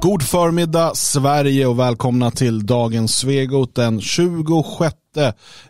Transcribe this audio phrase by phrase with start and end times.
[0.00, 4.94] God förmiddag Sverige och välkomna till dagens Svegot den 26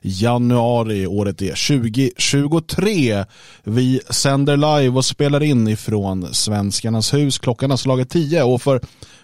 [0.03, 1.07] januari.
[1.07, 3.25] Året är 2023.
[3.65, 7.39] Vi sänder live och spelar in ifrån Svenskarnas hus.
[7.39, 8.81] Klockan har slagit 10 och för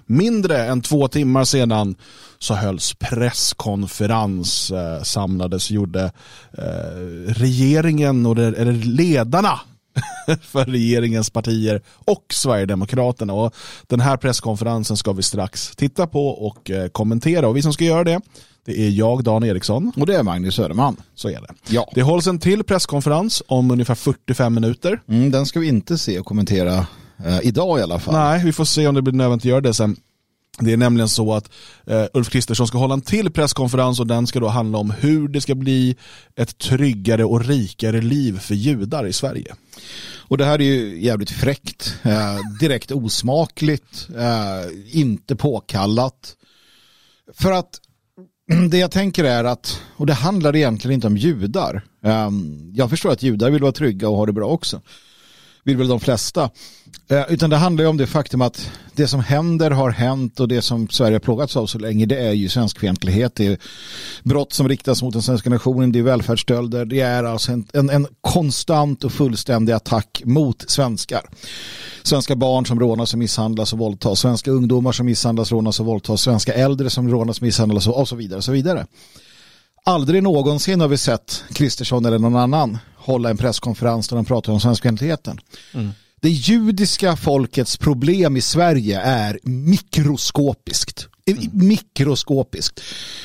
[0.06, 1.94] mindre än två timmar sedan
[2.38, 4.70] så hölls presskonferens.
[4.70, 6.12] Eh, samlades gjorde
[6.58, 9.60] eh, regeringen och det, eller ledarna
[10.42, 13.32] för regeringens partier och Sverigedemokraterna.
[13.32, 13.54] Och
[13.86, 17.48] den här presskonferensen ska vi strax titta på och eh, kommentera.
[17.48, 18.20] Och vi som ska göra det,
[18.64, 19.92] det är jag, Dan Eriksson.
[19.96, 20.96] Och det är Magnus Söderman.
[21.14, 21.48] Så är det.
[21.68, 21.90] Ja.
[21.94, 25.00] Det hålls en till presskonferens om ungefär 45 minuter.
[25.08, 26.86] Mm, den ska vi inte se och kommentera
[27.24, 28.14] eh, idag i alla fall.
[28.14, 29.96] Nej, vi får se om det blir nödvändigt att göra det sen.
[30.58, 31.50] Det är nämligen så att
[31.86, 35.28] eh, Ulf Kristersson ska hålla en till presskonferens och den ska då handla om hur
[35.28, 35.96] det ska bli
[36.36, 39.54] ett tryggare och rikare liv för judar i Sverige.
[40.16, 46.36] Och det här är ju jävligt fräckt, eh, direkt osmakligt, eh, inte påkallat.
[47.34, 47.80] För att
[48.70, 51.82] det jag tänker är att, och det handlar egentligen inte om judar.
[52.04, 52.30] Eh,
[52.72, 54.80] jag förstår att judar vill vara trygga och ha det bra också.
[55.64, 56.50] Vill väl de flesta.
[57.08, 60.48] Eh, utan det handlar ju om det faktum att det som händer har hänt och
[60.48, 63.34] det som Sverige har plågats av så länge det är ju svenskfientlighet.
[63.34, 63.58] Det är
[64.22, 66.84] brott som riktas mot den svenska nationen, det är välfärdsstölder.
[66.84, 71.28] Det är alltså en, en, en konstant och fullständig attack mot svenskar.
[72.02, 74.20] Svenska barn som rånas och misshandlas och våldtas.
[74.20, 76.22] Svenska ungdomar som misshandlas, rånas och våldtas.
[76.22, 78.36] Svenska äldre som rånas, misshandlas och så vidare.
[78.36, 78.86] Och så vidare.
[79.84, 84.52] Aldrig någonsin har vi sett Kristersson eller någon annan hålla en presskonferens där de pratar
[84.52, 85.40] om svenskfientligheten.
[85.74, 85.90] Mm.
[86.22, 91.08] Det judiska folkets problem i Sverige är mikroskopiskt.
[91.26, 91.50] Mm.
[91.52, 92.80] Mikroskopiskt.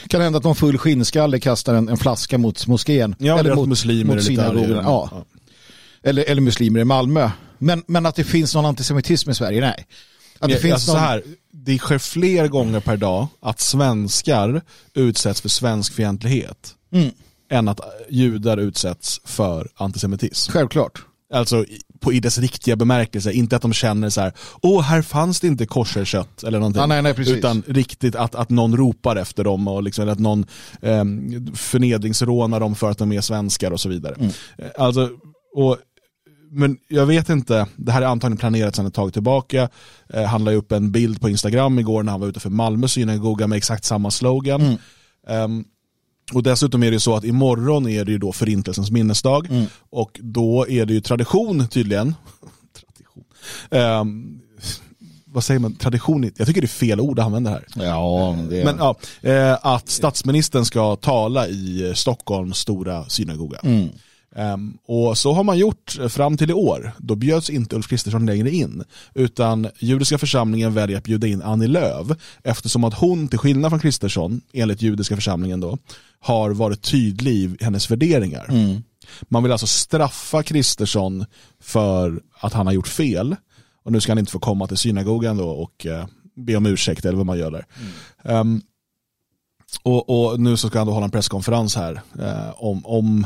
[0.08, 3.16] Kan hända att någon full skinnskalle kastar en, en flaska mot moskén.
[3.20, 4.70] Ja, eller mot, muslimer mot synagogan.
[4.70, 5.09] Ja.
[5.12, 5.26] ja.
[6.04, 7.30] Eller, eller muslimer i Malmö.
[7.58, 9.88] Men, men att det finns någon antisemitism i Sverige, nej.
[10.39, 11.02] Att det, ja, finns alltså någon...
[11.02, 14.61] så här, det sker fler gånger per dag att svenskar
[14.94, 16.76] utsätts för svenskfientlighet.
[16.92, 17.11] Mm
[17.49, 17.80] än att
[18.10, 20.52] judar utsätts för antisemitism.
[20.52, 21.02] Självklart.
[21.33, 21.65] Alltså
[21.99, 25.48] på, i dess riktiga bemärkelse, inte att de känner så här, åh här fanns det
[25.48, 26.80] inte kosherkött eller någonting.
[26.80, 30.45] Ja, nej, nej, utan riktigt att, att någon ropar efter dem och liksom, att någon
[30.82, 31.04] eh,
[31.54, 34.16] förnedringsrånar dem för att de är svenskar och så vidare.
[34.20, 34.32] Mm.
[34.58, 35.10] Eh, alltså,
[35.55, 35.77] och,
[36.52, 39.70] men jag vet inte, det här är antagligen planerat sedan ett tag tillbaka.
[40.14, 42.87] Eh, han la upp en bild på Instagram igår när han var ute för Malmö
[42.87, 44.61] synagoga med exakt samma slogan.
[44.61, 44.77] Mm.
[45.43, 45.66] Um,
[46.33, 49.65] och dessutom är det så att imorgon är det ju då förintelsens minnesdag mm.
[49.89, 52.15] och då är det ju tradition tydligen.
[52.73, 53.23] tradition.
[53.70, 54.42] Um,
[55.26, 57.66] vad säger man, tradition, jag tycker det är fel ord att använda här.
[57.76, 58.66] Ja, det.
[58.66, 63.60] Men ja, eh, att statsministern ska tala i Stockholms stora synagoga.
[63.64, 63.89] Mm.
[64.37, 66.92] Um, och så har man gjort fram till i år.
[66.98, 68.83] Då bjöds inte Ulf Kristersson längre in.
[69.14, 72.08] Utan judiska församlingen väljer att bjuda in Annie Lööf
[72.43, 75.77] eftersom att hon, till skillnad från Kristersson, enligt judiska församlingen då,
[76.20, 78.45] har varit tydlig i hennes värderingar.
[78.49, 78.83] Mm.
[79.21, 81.25] Man vill alltså straffa Kristersson
[81.61, 83.36] för att han har gjort fel.
[83.83, 86.05] Och nu ska han inte få komma till synagogan då och uh,
[86.36, 87.65] be om ursäkt eller vad man gör där.
[88.23, 88.39] Mm.
[88.39, 88.61] Um,
[89.83, 93.25] och, och, nu så ska han då hålla en presskonferens här uh, om, om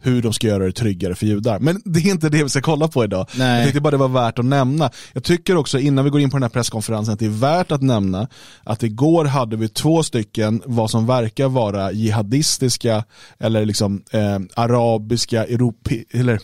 [0.00, 1.58] hur de ska göra det tryggare för judar.
[1.58, 3.26] Men det är inte det vi ska kolla på idag.
[3.34, 3.56] Nej.
[3.56, 4.90] Jag tyckte bara det var värt att nämna.
[5.12, 7.72] Jag tycker också innan vi går in på den här presskonferensen att det är värt
[7.72, 8.28] att nämna
[8.64, 13.04] att igår hade vi två stycken vad som verkar vara jihadistiska
[13.38, 16.40] eller liksom eh, arabiska, europe eller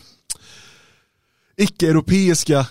[1.57, 2.65] icke-europeiska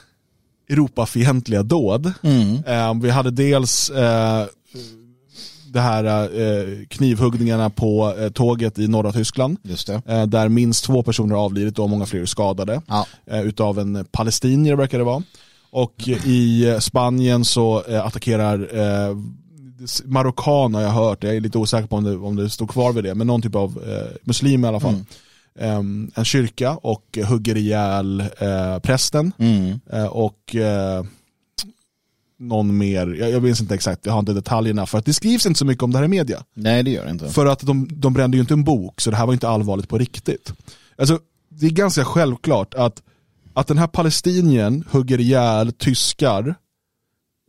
[0.68, 2.12] Europafientliga dåd.
[2.22, 2.64] Mm.
[2.66, 4.46] Eh, vi hade dels eh,
[5.76, 6.04] det här
[6.40, 9.58] eh, knivhuggningarna på eh, tåget i norra Tyskland.
[10.06, 12.82] Eh, där minst två personer har avlidit och många fler är skadade.
[12.86, 13.06] Ja.
[13.26, 15.22] Eh, utav en palestinier verkar det vara.
[15.70, 19.16] Och i Spanien så eh, attackerar eh,
[20.04, 22.92] Marockan har jag hört, jag är lite osäker på om det, om det står kvar
[22.92, 24.94] vid det, men någon typ av eh, muslim i alla fall.
[25.58, 25.78] Mm.
[25.78, 29.32] Um, en kyrka och hugger ihjäl uh, prästen.
[29.38, 29.80] Mm.
[29.94, 31.06] Uh, och uh,
[32.38, 35.46] någon mer, jag, jag minns inte exakt, jag har inte detaljerna för att det skrivs
[35.46, 36.44] inte så mycket om det här i media.
[36.54, 37.28] Nej det gör det inte.
[37.28, 39.88] För att de, de brände ju inte en bok så det här var inte allvarligt
[39.88, 40.52] på riktigt.
[40.98, 41.18] Alltså
[41.48, 43.02] det är ganska självklart att,
[43.54, 46.54] att den här palestinien hugger ihjäl tyskar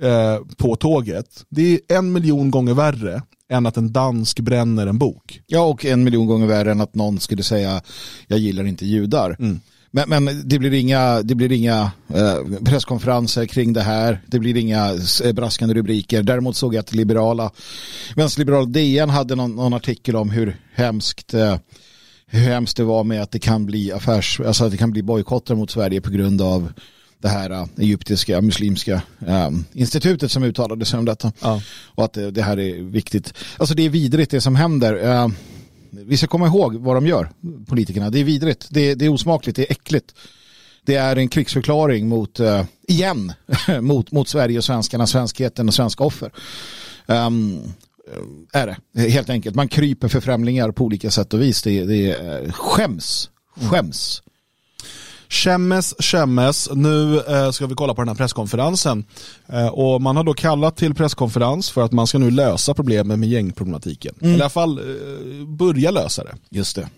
[0.01, 4.97] eh, på tåget, det är en miljon gånger värre än att en dansk bränner en
[4.97, 5.41] bok.
[5.47, 7.81] Ja och en miljon gånger värre än att någon skulle säga
[8.27, 9.35] jag gillar inte judar.
[9.39, 9.59] Mm.
[10.05, 14.21] Men, men, det blir inga, det blir inga eh, presskonferenser kring det här.
[14.27, 16.23] Det blir inga eh, braskande rubriker.
[16.23, 17.51] Däremot såg jag att liberala,
[18.15, 21.57] vänsterliberal DN hade någon, någon, artikel om hur hemskt, eh,
[22.27, 25.03] hur hemskt det var med att det kan bli affärs, alltså att det kan bli
[25.03, 26.71] bojkotter mot Sverige på grund av
[27.21, 31.31] det här uh, egyptiska muslimska um, institutet som uttalade sig om detta.
[31.41, 31.61] Ja.
[31.85, 33.33] Och att det, det, här är viktigt.
[33.57, 34.93] Alltså det är vidrigt det som händer.
[34.93, 35.27] Uh,
[35.91, 37.29] vi ska komma ihåg vad de gör,
[37.67, 38.09] politikerna.
[38.09, 40.15] Det är vidrigt, det, det är osmakligt, det är äckligt.
[40.85, 43.33] Det är en krigsförklaring mot, uh, igen,
[43.81, 46.31] mot, mot Sverige och svenskarna, svenskheten och svenska offer.
[47.05, 47.61] Um,
[48.53, 49.55] är det, helt enkelt.
[49.55, 51.61] Man kryper för främlingar på olika sätt och vis.
[51.61, 54.23] Det, det är eh, skäms, skäms.
[55.29, 56.69] Skämmes, skämmes.
[56.73, 59.05] Nu eh, ska vi kolla på den här presskonferensen.
[59.47, 63.19] Eh, och man har då kallat till presskonferens för att man ska nu lösa problemen
[63.19, 64.15] med gängproblematiken.
[64.21, 64.33] Mm.
[64.33, 66.35] Eller i alla fall eh, börja lösa det.
[66.49, 66.89] Just det.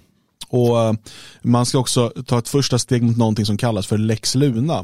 [0.49, 0.93] Och eh,
[1.41, 4.83] man ska också ta ett första steg mot någonting som kallas för Lex Luna.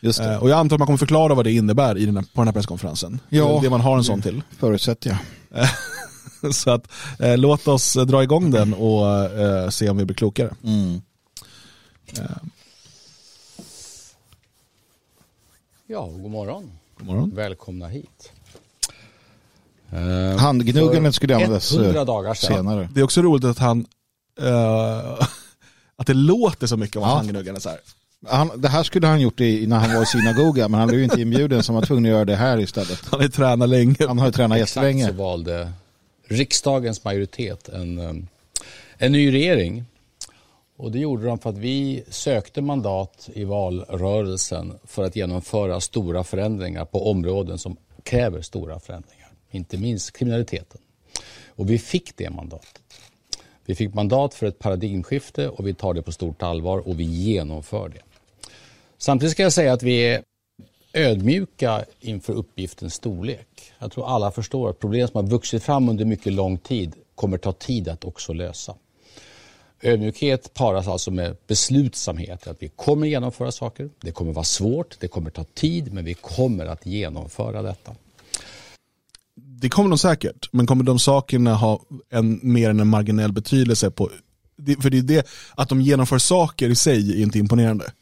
[0.00, 0.32] Just det.
[0.32, 2.40] Eh, och jag antar att man kommer förklara vad det innebär i den här, på
[2.40, 3.20] den här presskonferensen.
[3.28, 4.42] Ja, det man har en sån till.
[4.58, 5.68] Förutsätter jag.
[6.54, 6.88] Så att
[7.18, 9.06] eh, låt oss dra igång den och
[9.40, 10.54] eh, se om vi blir klokare.
[10.64, 11.00] Mm.
[15.90, 16.70] Ja, god morgon.
[16.98, 17.32] God morgon.
[17.34, 18.32] Välkomna hit.
[19.92, 22.56] Uh, Handgnuggandet skulle användas 100 dagar sedan.
[22.56, 22.88] senare.
[22.94, 23.86] Det är också roligt att han
[24.40, 24.46] uh,
[25.96, 27.08] att det låter så mycket om ja.
[27.08, 27.78] handgnuggande så här.
[28.26, 30.98] Han, det här skulle han gjort i, när han var i synagoga men han blev
[30.98, 33.04] ju inte inbjuden så han var tvungen att göra det här istället.
[33.10, 33.96] Han har ju tränat länge.
[34.06, 35.02] Han har ju tränat jättelänge.
[35.02, 35.72] Exakt så valde
[36.24, 38.14] riksdagens majoritet en, eh,
[38.98, 39.84] en ny regering.
[40.78, 46.24] Och det gjorde de för att vi sökte mandat i valrörelsen för att genomföra stora
[46.24, 49.28] förändringar på områden som kräver stora förändringar.
[49.50, 50.80] Inte minst kriminaliteten.
[51.46, 52.82] Och vi fick det mandatet.
[53.64, 57.04] Vi fick mandat för ett paradigmskifte och vi tar det på stort allvar och vi
[57.04, 58.02] genomför det.
[58.98, 60.22] Samtidigt ska jag säga att vi är
[60.92, 63.72] ödmjuka inför uppgiftens storlek.
[63.78, 67.38] Jag tror alla förstår att problem som har vuxit fram under mycket lång tid kommer
[67.38, 68.74] ta tid att också lösa.
[69.82, 72.46] Ödmjukhet paras alltså med beslutsamhet.
[72.46, 73.90] Att vi kommer genomföra saker.
[74.00, 77.94] Det kommer vara svårt, det kommer ta tid, men vi kommer att genomföra detta.
[79.60, 81.80] Det kommer de säkert, men kommer de sakerna ha
[82.10, 84.10] en, mer än en marginell betydelse på
[84.80, 87.92] för det är det, att de genomför saker i sig är inte imponerande.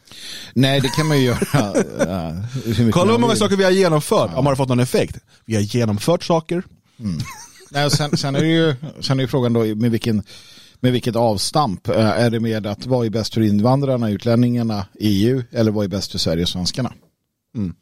[0.55, 1.41] Nej, det kan man ju göra.
[2.93, 4.31] Kolla hur många saker vi har genomfört.
[4.35, 4.43] Ja.
[4.43, 5.17] Har det fått någon effekt?
[5.45, 6.63] Vi har genomfört saker.
[7.01, 7.19] Mm.
[7.71, 10.23] Nej, sen, sen, är det ju sen är det frågan då med vilken
[10.81, 11.89] med vilket avstamp?
[11.89, 15.89] Eh, är det med att vad är bäst för invandrarna, utlänningarna, EU eller vad är
[15.89, 16.93] bäst för Sverige och svenskarna?
[17.57, 17.75] Mm.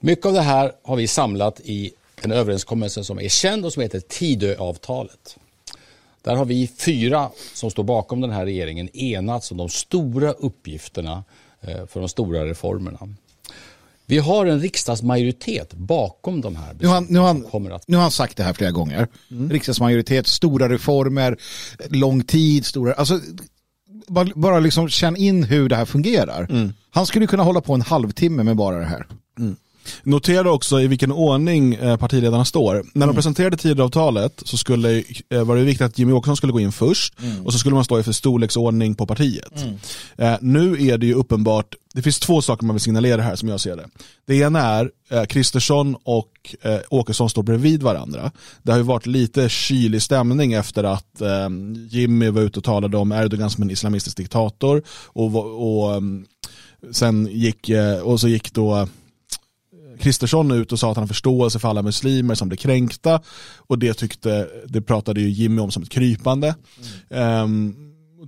[0.00, 1.92] Mycket av det här har vi samlat i
[2.22, 5.36] en överenskommelse som är känd och som heter Tidöavtalet.
[6.22, 11.24] Där har vi fyra som står bakom den här regeringen enats om de stora uppgifterna
[11.60, 12.98] eh, för de stora reformerna.
[14.06, 17.88] Vi har en riksdagsmajoritet bakom de här nu har, nu, har han, att...
[17.88, 19.08] nu har han sagt det här flera gånger.
[19.30, 19.50] Mm.
[19.50, 21.38] Riksdagsmajoritet, stora reformer,
[21.90, 22.92] lång tid, stora...
[22.92, 23.20] Alltså,
[24.34, 26.46] bara liksom känn in hur det här fungerar.
[26.50, 26.72] Mm.
[26.90, 29.06] Han skulle kunna hålla på en halvtimme med bara det här.
[29.38, 29.56] Mm.
[30.02, 32.74] Notera också i vilken ordning eh, partiledarna står.
[32.74, 33.14] När de mm.
[33.14, 37.14] presenterade Tidöavtalet så skulle, eh, var det viktigt att Jimmy Åkesson skulle gå in först
[37.22, 37.46] mm.
[37.46, 39.62] och så skulle man stå för storleksordning på partiet.
[39.62, 39.74] Mm.
[40.16, 43.48] Eh, nu är det ju uppenbart, det finns två saker man vill signalera här som
[43.48, 43.86] jag ser det.
[44.26, 44.90] Det ena är
[45.28, 46.54] Kristersson och
[46.88, 48.30] Åkesson står bredvid varandra.
[48.62, 51.22] Det har ju varit lite kylig stämning efter att
[51.90, 56.02] Jimmy var ute och talade om Erdogan som en islamistisk diktator och, och
[56.92, 57.70] sen gick,
[58.02, 58.88] och så gick då
[59.98, 63.22] Kristersson ut och sa att han har förståelse för alla muslimer som blir kränkta
[63.56, 66.54] och det tyckte, det pratade ju Jimmy om som ett krypande.
[67.10, 67.42] Mm.
[67.42, 67.76] Um,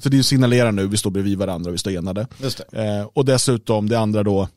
[0.01, 2.21] så det signalerar nu, vi står bredvid varandra och vi står enade.
[2.21, 4.49] Uh, och dessutom det andra då,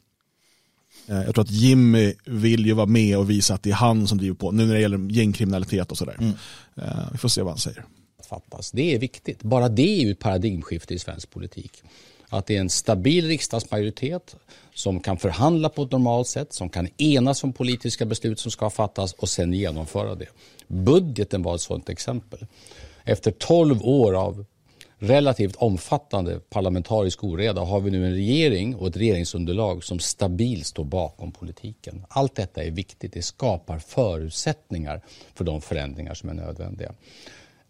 [1.09, 4.07] uh, jag tror att Jimmy vill ju vara med och visa att det är han
[4.07, 6.15] som driver på, nu när det gäller gängkriminalitet och sådär.
[6.19, 6.33] Mm.
[6.77, 7.85] Uh, vi får se vad han säger.
[8.29, 8.71] Fattas.
[8.71, 11.83] Det är viktigt, bara det är ju ett paradigmskifte i svensk politik.
[12.29, 14.35] Att det är en stabil riksdagsmajoritet
[14.73, 18.69] som kan förhandla på ett normalt sätt, som kan enas om politiska beslut som ska
[18.69, 20.27] fattas och sen genomföra det.
[20.67, 22.45] Budgeten var ett sådant exempel.
[23.03, 24.45] Efter 12 år av
[24.99, 30.83] relativt omfattande parlamentarisk oreda har vi nu en regering och ett regeringsunderlag som stabilt står
[30.83, 32.05] bakom politiken.
[32.09, 33.13] Allt detta är viktigt.
[33.13, 35.01] Det skapar förutsättningar
[35.35, 36.93] för de förändringar som är nödvändiga.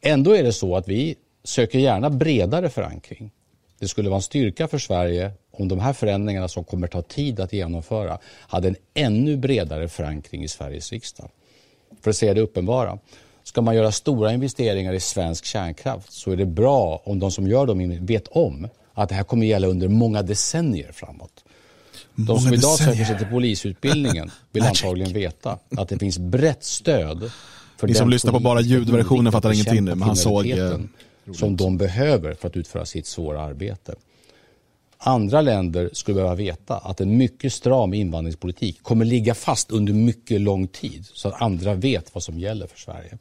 [0.01, 3.31] Ändå är det så att vi söker gärna bredare förankring.
[3.79, 7.39] Det skulle vara en styrka för Sverige om de här förändringarna som kommer ta tid
[7.39, 11.29] att genomföra hade en ännu bredare förankring i Sveriges riksdag.
[12.01, 13.00] För att säga det uppenbara.
[13.43, 17.48] Ska man göra stora investeringar i svensk kärnkraft så är det bra om de som
[17.48, 21.43] gör dem vet om att det här kommer gälla under många decennier framåt.
[22.15, 27.31] De som idag söker sig till polisutbildningen vill antagligen veta att det finns brett stöd
[27.77, 30.53] för Ni som lyssnar på bara ljudversionen fattar ingenting nu, men han såg...
[31.33, 33.95] Som de behöver för att utföra sitt svåra arbete.
[34.98, 40.41] Andra länder skulle behöva veta att en mycket stram invandringspolitik kommer ligga fast under mycket
[40.41, 43.17] lång tid så att andra vet vad som gäller för Sverige.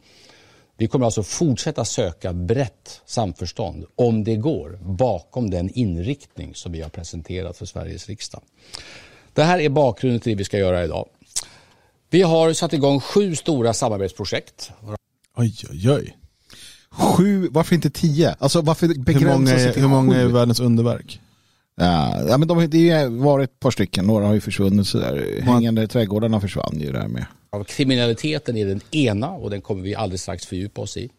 [0.76, 6.80] Vi kommer alltså fortsätta söka brett samförstånd, om det går, bakom den inriktning som vi
[6.80, 8.42] har presenterat för Sveriges riksdag.
[9.32, 11.08] Det här är bakgrunden till det vi ska göra idag.
[12.10, 14.72] Vi har satt igång sju stora samarbetsprojekt.
[15.36, 16.16] Oj, oj, oj.
[16.90, 18.36] Sju, varför inte tio?
[18.38, 21.20] Alltså varför Hur begränsa många, sig till hur många är världens underverk?
[21.76, 25.40] Ja, ja, men de, det har varit ett par stycken, några har ju försvunnit sådär.
[25.42, 27.26] Hängande i trädgårdarna försvann ju där med.
[27.66, 31.10] Kriminaliteten är den ena och den kommer vi alldeles strax fördjupa oss i.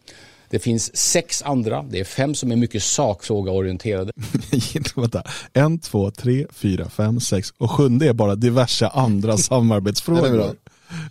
[0.50, 4.12] Det finns sex andra, det är fem som är mycket sakfrågaorienterade.
[4.96, 5.22] Vänta.
[5.52, 10.54] En, två, tre, fyra, fem, sex och sjunde är bara diverse andra samarbetsfrågor.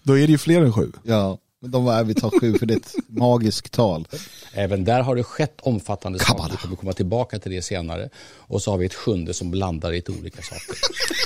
[0.03, 0.91] Då är det ju fler än sju.
[1.03, 4.07] Ja, men de var, vi tar sju för det är ett magiskt tal.
[4.53, 6.31] Även där har det skett omfattande saker.
[6.31, 6.49] Kabbala.
[6.51, 8.09] Vi kommer komma tillbaka till det senare.
[8.37, 10.75] Och så har vi ett sjunde som blandar lite olika saker.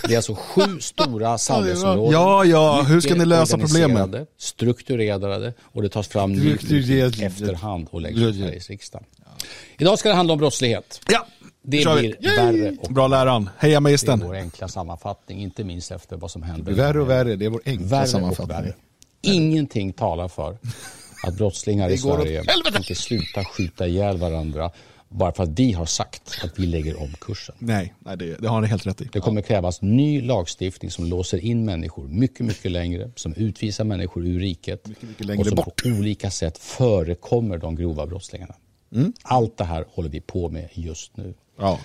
[0.08, 2.12] Det är alltså sju stora samhällsområden.
[2.12, 6.52] Ja, ja, hur ska ni lösa organiserade, Strukturerade och det tas fram ny
[7.22, 9.04] efterhand och läggs i Sveriges riksdag.
[9.78, 11.02] Idag ska det handla om brottslighet.
[11.10, 11.28] Ja,
[11.62, 13.50] Det blir värre och Bra läran.
[13.58, 14.20] Heja det är magistern.
[14.20, 16.74] vår enkla sammanfattning, inte minst efter vad som händer.
[16.74, 18.74] Värre och värre, det är vår enkla Värre och sammanfattning.
[19.24, 20.58] Ingenting talar för
[21.24, 24.72] att brottslingar i Sverige tänker sluta skjuta ihjäl varandra
[25.10, 27.56] bara för att vi har sagt att vi lägger om kursen.
[27.60, 29.10] Nej, nej det, det har ni helt rätt i.
[29.12, 34.28] Det kommer krävas ny lagstiftning som låser in människor mycket, mycket längre, som utvisar människor
[34.28, 35.84] ur riket mycket längre och som bort.
[35.84, 38.56] på olika sätt förekommer de grova brottslingarna.
[38.96, 39.14] Mm.
[39.24, 41.34] Allt det här håller vi på med just nu.
[41.58, 41.80] Ja.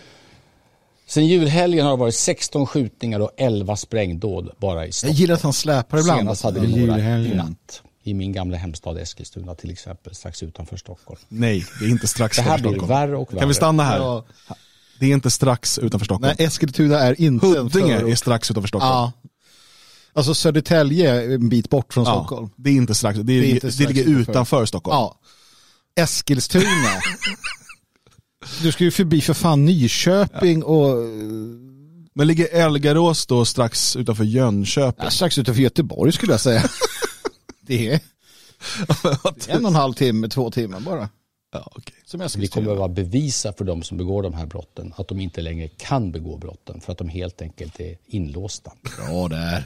[1.09, 5.17] Sen julhelgen har det varit 16 skjutningar och 11 sprängdåd bara i Jag Stockholm.
[5.17, 6.21] gillar att han släpar ibland.
[6.21, 7.83] Senast hade vi några i natt.
[8.03, 11.21] I min gamla hemstad Eskilstuna till exempel, strax utanför Stockholm.
[11.29, 13.01] Nej, det är inte strax Det här utanför blir Stockholm.
[13.01, 13.39] värre och värre.
[13.41, 13.99] Kan vi stanna här?
[13.99, 14.25] Ja.
[15.01, 16.35] Det är inte strax utanför Stockholm.
[16.39, 18.93] Nej, Eskilstuna är inte Huddinge är strax utanför Stockholm.
[18.93, 19.13] Ja.
[20.13, 22.51] Alltså Södertälje är en bit bort från Ja, Stockholm.
[22.57, 24.33] Det är inte strax, det, är är, inte det strax ligger utanför.
[24.33, 24.97] utanför Stockholm.
[24.97, 25.19] Ja.
[26.03, 26.65] Eskilstuna.
[28.63, 30.97] du ska ju förbi för fan Nyköping och
[32.15, 35.05] Men ligger Elgarås då strax utanför Jönköping?
[35.05, 36.63] ja, strax utanför Göteborg skulle jag säga.
[37.61, 38.01] det är
[39.49, 41.09] en och en halv timme, två timmar bara.
[41.53, 41.95] Ja, okej.
[42.07, 42.65] Som Vi Eskilstuna.
[42.65, 46.13] kommer behöva bevisa för de som begår de här brotten att de inte längre kan
[46.13, 48.73] begå brotten för att de helt enkelt är inlåsta.
[48.97, 49.65] Bra där.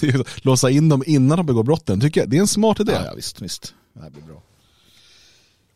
[0.00, 2.30] Det är ju- Låsa in dem innan de begår brotten, tycker jag.
[2.30, 2.92] Det är en smart idé.
[2.92, 3.74] Ja, ja, visst, visst.
[3.94, 4.42] Det här blir bra.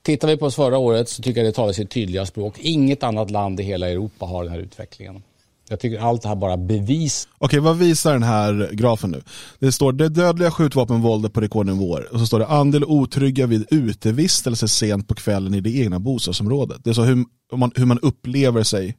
[0.09, 2.59] Tittar vi på oss förra året så tycker jag det talar sitt tydliga språk.
[2.59, 5.23] Inget annat land i hela Europa har den här utvecklingen.
[5.69, 9.23] Jag tycker allt det här bara bevis Okej, vad visar den här grafen nu?
[9.59, 14.69] Det står det dödliga skjutvapenvåldet på rekordnivåer och så står det andel otrygga vid utevistelse
[14.69, 16.85] sent på kvällen i det egna bostadsområdet.
[16.85, 17.25] Det är så hur
[17.57, 18.97] man, hur man upplever sig.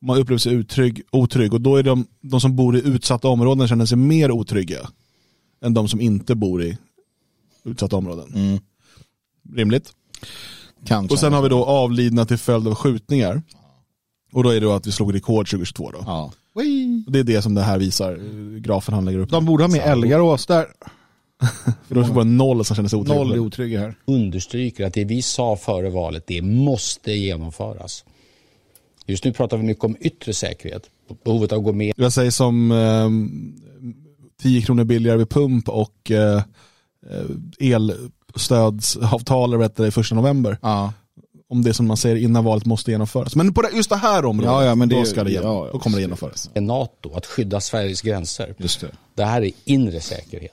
[0.00, 3.68] Man upplever sig otrygg, otrygg och då är de, de som bor i utsatta områden
[3.68, 4.88] känner sig mer otrygga
[5.64, 6.78] än de som inte bor i
[7.64, 8.60] utsatta områden.
[9.54, 9.92] Rimligt.
[10.84, 13.42] Kan Och sen har vi då avlidna till följd av skjutningar.
[14.32, 15.98] Och då är det då att vi slog rekord 2022 då.
[16.06, 16.32] Ja.
[17.06, 19.30] Det är det som det här visar, eh, grafen han lägger upp.
[19.30, 20.66] De borde ha med Elgarås där.
[21.88, 23.16] För då var det noll som kände sig otrygg.
[23.16, 23.94] Noll är otrygga här.
[24.04, 28.04] understryker att det vi sa före valet, det måste genomföras.
[29.06, 30.82] Just nu pratar vi mycket om yttre säkerhet,
[31.24, 33.08] behovet av att gå med Jag säger som eh,
[34.42, 36.42] 10 kronor billigare vid pump och eh,
[37.10, 37.24] eh,
[38.34, 40.58] elstödsavtal berättade i första november.
[40.62, 40.92] Ja.
[41.50, 43.36] Om det som man säger innan valet måste genomföras.
[43.36, 45.50] Men på det, just det här området, Ja, ja, men det- då, ska det, genom,
[45.56, 46.50] ja, ja, då kommer det genomföras.
[46.54, 48.54] NATO, att skydda Sveriges gränser.
[48.58, 48.90] Just det.
[49.14, 50.52] Det här är inre säkerhet.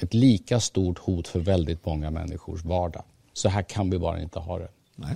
[0.00, 3.02] Ett lika stort hot för väldigt många människors vardag.
[3.32, 4.68] Så här kan vi bara inte ha det.
[4.96, 5.14] Nej.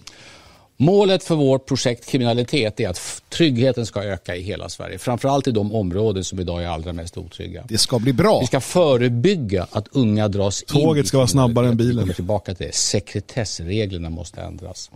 [0.83, 4.99] Målet för vårt projekt kriminalitet är att tryggheten ska öka i hela Sverige.
[4.99, 7.65] Framförallt i de områden som idag är allra mest otrygga.
[7.69, 8.41] Det ska bli bra.
[8.41, 11.95] Vi ska förebygga att unga dras in Tåget ska vara snabbare än bilen.
[11.97, 12.75] Vi kommer tillbaka till det.
[12.75, 14.91] Sekretessreglerna måste ändras.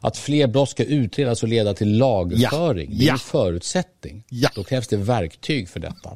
[0.00, 2.96] Att fler brott ska utredas och leda till lagföring, Ja.
[2.98, 3.12] det är Ja.
[3.12, 4.24] en förutsättning.
[4.28, 4.48] Ja.
[4.54, 6.10] Då krävs det verktyg för detta.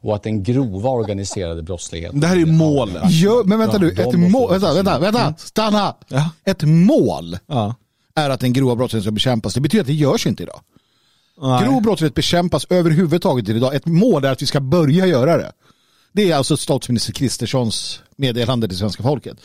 [0.00, 2.20] Och att den grova organiserade brottsligheten...
[2.20, 3.02] Det här är ju målen.
[3.10, 5.96] Ja, men vänta nu, ett mål, vänta, vänta, vänta, stanna.
[6.08, 6.30] Ja.
[6.44, 7.74] Ett mål Ja.
[8.16, 9.54] Är att den grova brottsligheten ska bekämpas.
[9.54, 10.60] Det betyder att det görs inte idag.
[11.40, 11.64] Nej.
[11.64, 13.74] Grov brottslighet bekämpas överhuvudtaget idag.
[13.74, 15.52] Ett mål är att vi ska börja göra det.
[16.12, 19.38] Det är alltså statsminister Kristerssons meddelande till svenska folket.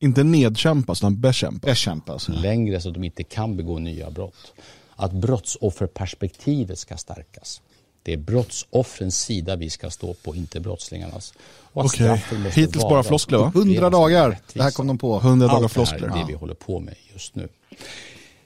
[0.00, 1.66] Inte nedkämpas, utan bekämpas.
[1.66, 2.28] Bekämpas.
[2.28, 4.52] längre så att de inte kan begå nya brott.
[4.96, 7.60] Att brottsofferperspektivet ska stärkas.
[8.02, 11.34] Det är brottsoffrens sida vi ska stå på, inte brottslingarnas.
[11.72, 13.52] Okej, måste hittills bara floskler va?
[13.54, 14.38] så 100 upplevas som dagar.
[14.52, 15.16] Det här kom de på.
[15.16, 16.08] 100 dagar Allt det floskler.
[16.08, 17.48] är det vi håller på med just nu.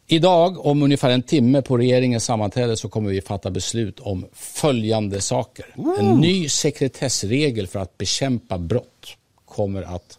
[0.06, 5.20] Idag om ungefär en timme på regeringens sammanträde så kommer vi fatta beslut om följande
[5.20, 5.66] saker.
[5.98, 10.18] En ny sekretessregel för att bekämpa brott kommer att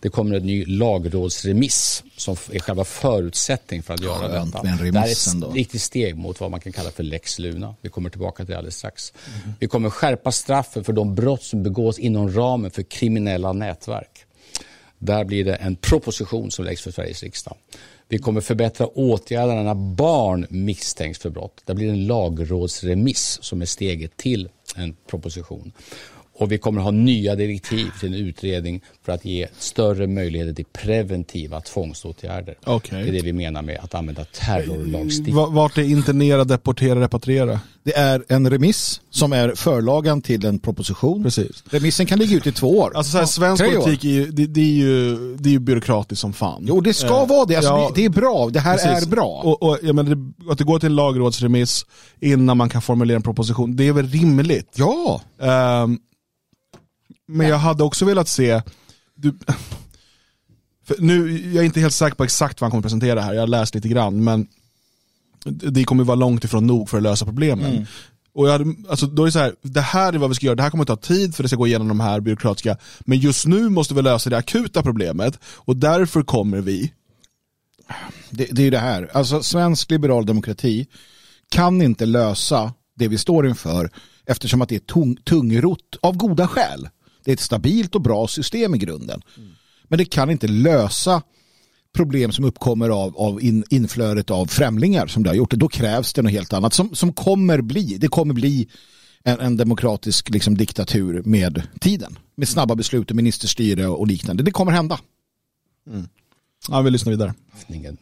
[0.00, 4.62] det kommer en ny lagrådsremiss som är själva förutsättning för att göra Skönt detta.
[4.62, 7.74] det här är ett riktigt steg mot vad man kan kalla för lex Luna.
[7.80, 9.12] Vi kommer tillbaka till det alldeles strax.
[9.58, 14.24] Vi kommer skärpa straffen för de brott som begås inom ramen för kriminella nätverk.
[14.98, 17.56] Där blir det en proposition som läggs för Sveriges riksdag.
[18.08, 21.62] Vi kommer förbättra åtgärderna när barn misstänks för brott.
[21.64, 25.72] Där blir det en lagrådsremiss som är steget till en proposition.
[26.40, 30.64] Och vi kommer ha nya direktiv till en utredning för att ge större möjligheter till
[30.64, 32.54] preventiva tvångsåtgärder.
[32.64, 33.02] Okej.
[33.02, 35.34] Det är det vi menar med att använda terrorlagstiftning.
[35.34, 37.60] Va- Vart är internera, deportera, repatriera?
[37.82, 41.22] Det är en remiss som är förlagan till en proposition.
[41.22, 41.64] Precis.
[41.70, 42.92] Remissen kan ligga ute i två år.
[42.96, 43.70] Alltså så här, svensk år.
[43.70, 46.64] politik är ju, det, det är ju, det är ju byråkratiskt som fan.
[46.68, 47.56] Jo, det ska Eh, vara det.
[47.56, 48.00] Alltså, ja, det.
[48.00, 48.48] Det är bra.
[48.52, 49.06] Det här precis.
[49.06, 49.40] är bra.
[49.44, 51.86] Och, och, jag menar, det, att det går till en lagrådsremiss
[52.20, 54.72] innan man kan formulera en proposition, det är väl rimligt.
[54.76, 55.98] ja, Ehm,
[57.28, 58.62] men jag hade också velat se,
[59.14, 59.38] du,
[60.98, 63.46] nu, jag är inte helt säker på exakt vad han kommer presentera här, jag har
[63.46, 64.46] läst lite grann, men
[65.44, 67.86] det kommer vara långt ifrån nog för att lösa problemen.
[68.34, 70.46] Och jag hade, alltså, då är det så här, det här är vad vi ska
[70.46, 72.76] göra, det här kommer att ta tid för det ska gå igenom de här byråkratiska,
[73.00, 76.92] men just nu måste vi lösa det akuta problemet och därför kommer vi,
[78.30, 79.10] det, det är ju det här.
[79.12, 80.86] Alltså, svensk liberal demokrati
[81.48, 83.90] kan inte lösa det vi står inför
[84.26, 86.88] eftersom att det är tung, tungrott av goda skäl.
[87.28, 89.22] Det är ett stabilt och bra system i grunden.
[89.88, 91.22] Men det kan inte lösa
[91.92, 95.50] problem som uppkommer av, av in, inflödet av främlingar som det har gjort.
[95.50, 97.96] Då krävs det något helt annat som, som kommer bli.
[97.98, 98.68] Det kommer bli
[99.22, 102.18] en, en demokratisk liksom, diktatur med tiden.
[102.34, 104.42] Med snabba beslut och ministerstyre och liknande.
[104.42, 105.00] Det kommer hända.
[106.68, 107.34] ja vi lyssnar vidare.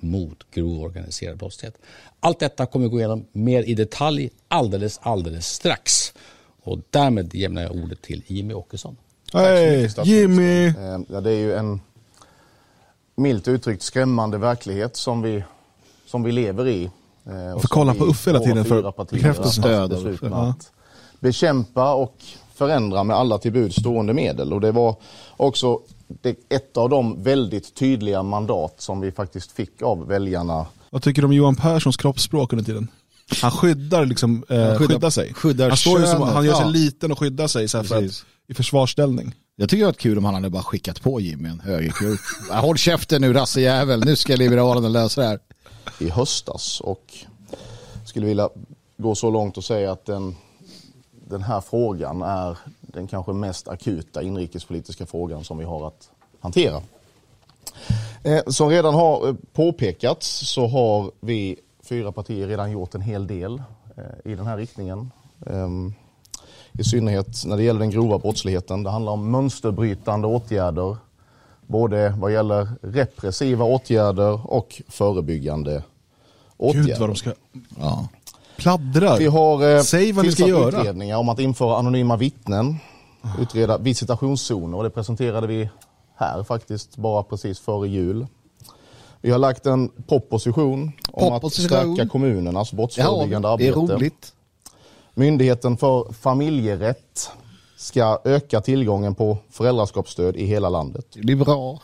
[0.00, 1.78] mot grov organiserad brottslighet.
[2.20, 6.12] Allt detta kommer vi gå igenom mer i detalj alldeles, alldeles strax.
[6.62, 8.96] Och därmed lämnar jag ordet till Jimmy Åkesson.
[9.36, 10.66] Hej, Jimmy!
[10.66, 10.74] Eh,
[11.08, 11.80] Ja, det är ju en
[13.16, 15.44] milt uttryckt skrämmande verklighet som vi,
[16.06, 16.90] som vi lever i.
[17.26, 19.88] Eh, och får kolla på Uffe hela tiden för bekräftelse.
[20.22, 20.48] Ja.
[20.48, 20.72] att
[21.20, 22.14] bekämpa och
[22.54, 24.52] förändra med alla till buds stående medel.
[24.52, 24.96] Och det var
[25.36, 25.80] också
[26.48, 31.26] ett av de väldigt tydliga mandat som vi faktiskt fick av väljarna Vad tycker du
[31.26, 32.88] om Johan Perssons kroppsspråk under tiden?
[33.42, 35.34] Han skyddar, liksom, eh, Han skyddar- skyddar sig.
[35.34, 36.68] skyddar han, står ju som, han gör sig ja.
[36.70, 39.34] liten och skyddar sig så för att, i försvarsställning.
[39.56, 42.16] Jag tycker det var kul om han hade bara skickat på Jimmy en högerkurv.
[42.50, 45.38] Ja, Håll käften nu rassejävel, nu ska Liberalerna lösa det här.
[45.98, 47.14] i höstas och
[48.06, 48.48] skulle vilja
[48.96, 50.36] gå så långt och säga att den,
[51.28, 56.08] den här frågan är den kanske mest akuta inrikespolitiska frågan som vi har att
[56.40, 56.82] hantera.
[58.22, 61.56] Eh, Som redan har eh, påpekats så har vi
[61.88, 63.62] fyra partier redan gjort en hel del
[63.96, 65.10] eh, i den här riktningen.
[65.46, 65.94] Ehm,
[66.72, 68.82] I synnerhet när det gäller den grova brottsligheten.
[68.82, 70.96] Det handlar om mönsterbrytande åtgärder.
[71.66, 75.82] Både vad gäller repressiva åtgärder och förebyggande
[76.56, 76.86] åtgärder.
[76.88, 77.32] Gud vad de ska
[77.80, 78.08] Ja.
[78.56, 79.16] pladdra.
[79.16, 80.68] Vi har eh, Säg vad ni ska göra.
[80.80, 82.76] utredningar om att införa anonyma vittnen,
[83.40, 85.70] utreda visitationszoner och det presenterade vi
[86.14, 88.26] här faktiskt bara precis före jul.
[89.26, 91.78] Vi har lagt en proposition om Proposition.
[91.78, 93.94] att stärka kommunernas Ja, brottsförebyggande det är arbete.
[93.94, 94.32] roligt.
[95.14, 97.30] Myndigheten för familjerätt
[97.76, 101.06] ska öka tillgången på föräldraskapsstöd i hela landet.
[101.12, 101.80] Det blir bra.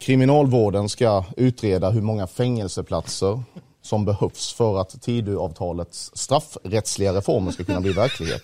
[0.00, 3.42] Kriminalvården ska utreda hur många fängelseplatser
[3.82, 8.42] som behövs för att Tidöavtalets straffrättsliga reformer ska kunna bli verklighet.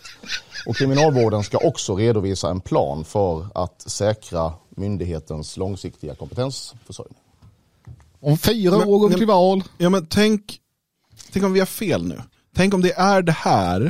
[0.67, 7.17] Och Kriminalvården ska också redovisa en plan för att säkra myndighetens långsiktiga kompetensförsörjning.
[8.21, 9.63] Om fyra Men- år går vi till val.
[9.79, 10.59] Ja men tänk,
[11.33, 12.21] tänk om vi har fel nu.
[12.55, 13.81] Tänk om det är det här,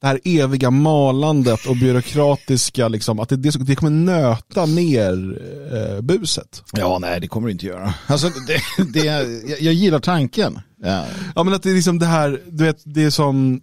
[0.00, 5.40] det här eviga malandet och byråkratiska, liksom, att det, det, det kommer nöta ner
[5.72, 6.62] eh, buset.
[6.72, 7.94] Ja, nej det kommer du inte göra.
[8.06, 8.60] Alltså, det,
[8.92, 10.60] det, jag, jag gillar tanken.
[10.82, 11.06] Ja.
[11.34, 13.60] Ja men att det är liksom det här, du vet, det är som,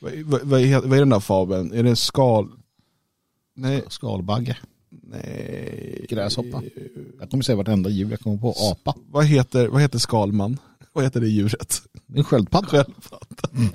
[0.00, 1.72] vad, vad, vad, är, vad är den där fabeln?
[1.72, 2.48] Är det skal...
[3.56, 4.56] Nej, Skalbagge,
[4.90, 6.06] nej.
[6.08, 6.62] gräshoppa.
[7.20, 8.54] Jag kommer säga vartenda djur jag kommer på.
[8.72, 8.94] Apa.
[9.10, 10.58] Vad heter, vad heter skalman?
[10.92, 11.82] Vad heter det djuret?
[12.14, 12.66] En sköldpadda.
[12.68, 13.72] Sköldpaddan.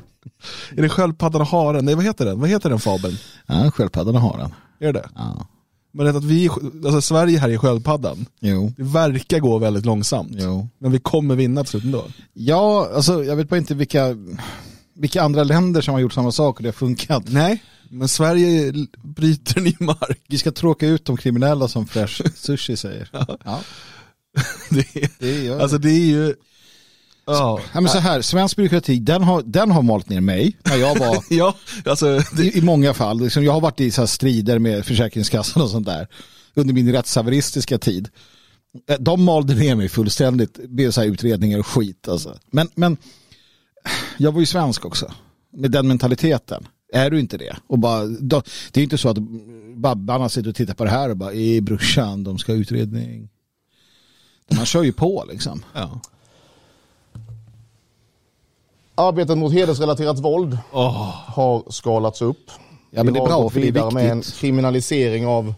[0.77, 1.85] Är det sköldpaddan och haren?
[1.85, 2.39] Nej vad heter den?
[2.39, 3.17] Vad heter den fabeln?
[3.45, 4.53] Ja, sköldpaddan har den.
[4.89, 5.09] Är det?
[5.15, 5.47] Ja.
[5.91, 6.49] Men att vi,
[6.85, 8.25] alltså Sverige här är sköldpaddan.
[8.39, 8.73] Jo.
[8.77, 10.31] Det verkar gå väldigt långsamt.
[10.31, 10.69] Jo.
[10.77, 12.03] Men vi kommer vinna till slut ändå.
[12.33, 14.15] Ja, alltså jag vet bara inte vilka,
[14.95, 17.23] vilka andra länder som har gjort samma sak och det har funkat.
[17.27, 20.21] Nej, men Sverige bryter ny mark.
[20.27, 23.09] Vi ska tråka ut de kriminella som Fresh Sushi säger.
[23.11, 23.61] Ja,
[24.69, 26.35] Det är, det gör alltså det är ju,
[27.25, 27.59] Ja.
[27.73, 30.99] ja, men så här, svensk byråkrati, den har, den har malt ner mig när jag
[30.99, 31.55] var ja,
[31.85, 32.43] alltså, det...
[32.43, 33.21] i, i många fall.
[33.21, 36.07] Liksom, jag har varit i så strider med Försäkringskassan och sånt där
[36.53, 38.09] under min rättshaveristiska tid.
[38.89, 42.07] Eh, de malde ner mig fullständigt med så här utredningar och skit.
[42.07, 42.37] Alltså.
[42.51, 42.97] Men, men
[44.17, 45.11] jag var ju svensk också,
[45.53, 46.67] med den mentaliteten.
[46.93, 47.55] Är du inte det?
[47.67, 49.17] Och bara, då, det är inte så att
[49.75, 53.29] babbarna sitter och tittar på det här och bara, i brorsan, de ska ha utredning.
[54.51, 55.63] Man kör ju på liksom.
[55.73, 55.99] ja.
[58.95, 61.13] Arbetet mot hedersrelaterat våld oh.
[61.27, 62.51] har skalats upp.
[62.91, 64.35] Ja, men Vi det är har bra, gått för det är vidare med en viktigt.
[64.35, 65.53] kriminalisering av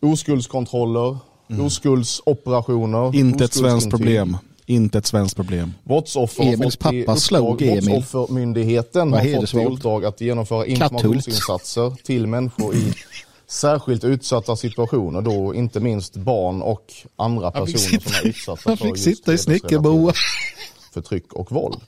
[0.00, 1.18] oskuldskontroller,
[1.60, 4.36] oskuldsoperationer, Inte ett svenskt problem.
[4.68, 5.74] Inte ett svenskt problem.
[5.84, 7.84] Brottsoffer Emils pappa slog Emil.
[7.84, 12.92] Brottsoffermyndigheten har fått i uppdrag att genomföra informationsinsatser till människor i
[13.46, 15.20] särskilt utsatta situationer.
[15.20, 19.32] Då inte minst barn och andra personer sitta- som är utsatta han för fick sitta
[19.32, 20.12] i snickerboa.
[20.92, 21.80] förtryck och våld.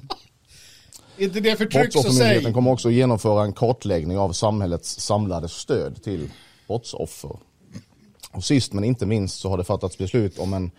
[1.18, 6.30] inte det förtryck Brottsoffermyndigheten kommer också genomföra en kartläggning av samhällets samlade stöd till
[6.66, 7.36] brottsoffer.
[8.32, 10.70] Och sist men inte minst så har det fattats beslut om en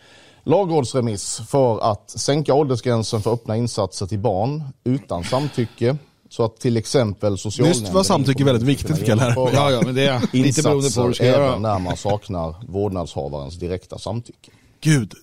[0.44, 5.98] lagrådsremiss för att sänka åldersgränsen för öppna insatser till barn utan samtycke.
[6.30, 7.84] Så att till exempel socialnämnden...
[7.84, 9.54] Nyss var samtycke väldigt viktigt, fick jag lära mig.
[9.54, 11.60] Ja, ja, men det är lite beroende på du ska göra.
[11.60, 14.52] när man saknar vårdnadshavarens direkta samtycke.
[14.82, 15.14] Gud,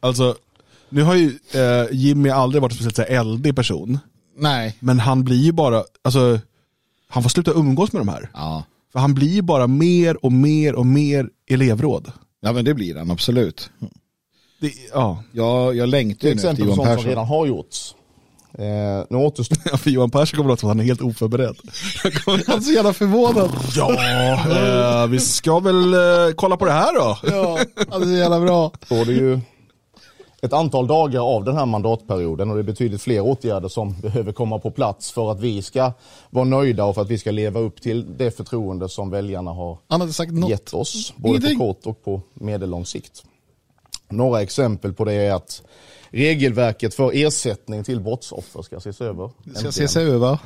[0.00, 0.36] alltså
[0.88, 3.98] nu har ju eh, Jimmy aldrig varit en speciellt eldig person.
[4.36, 4.76] Nej.
[4.80, 6.40] Men han blir ju bara, alltså
[7.08, 8.30] han får sluta umgås med de här.
[8.34, 8.62] Ja.
[8.92, 12.12] För han blir ju bara mer och mer och mer elevråd.
[12.40, 13.70] ja, men det blir han absolut.
[14.60, 17.08] Det, ja, Jag, jag längtar ju nu efter Johan sånt som Persson.
[17.10, 17.94] redan har gjorts.
[18.58, 21.56] Eh, nu återstår för Johan Persson kommer att låta att han är helt oförberedd.
[22.26, 23.50] Han är så jävla förvånad.
[23.76, 27.18] ja, eh, vi ska väl eh, kolla på det här då.
[27.30, 27.58] Ja,
[27.90, 28.72] han är så jävla bra.
[28.86, 29.40] står det ju
[30.42, 34.32] ett antal dagar av den här mandatperioden och det är betydligt fler åtgärder som behöver
[34.32, 35.92] komma på plats för att vi ska
[36.30, 39.78] vara nöjda och för att vi ska leva upp till det förtroende som väljarna har
[40.48, 41.58] gett oss, både Ingenting.
[41.58, 43.24] på kort och på medellång sikt.
[44.10, 45.62] Några exempel på det är att
[46.10, 49.30] regelverket för ersättning till brottsoffer ska ses över.
[49.44, 50.38] Det ska ses över.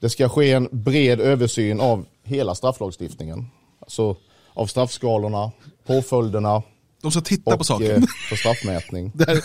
[0.00, 3.46] Det ska ske en bred översyn av hela strafflagstiftningen.
[3.80, 4.16] Alltså
[4.54, 5.50] av straffskalorna,
[5.86, 6.62] påföljderna
[7.02, 7.94] De ska titta på och saker.
[7.96, 9.12] eh, för straffmätning.
[9.14, 9.44] Där,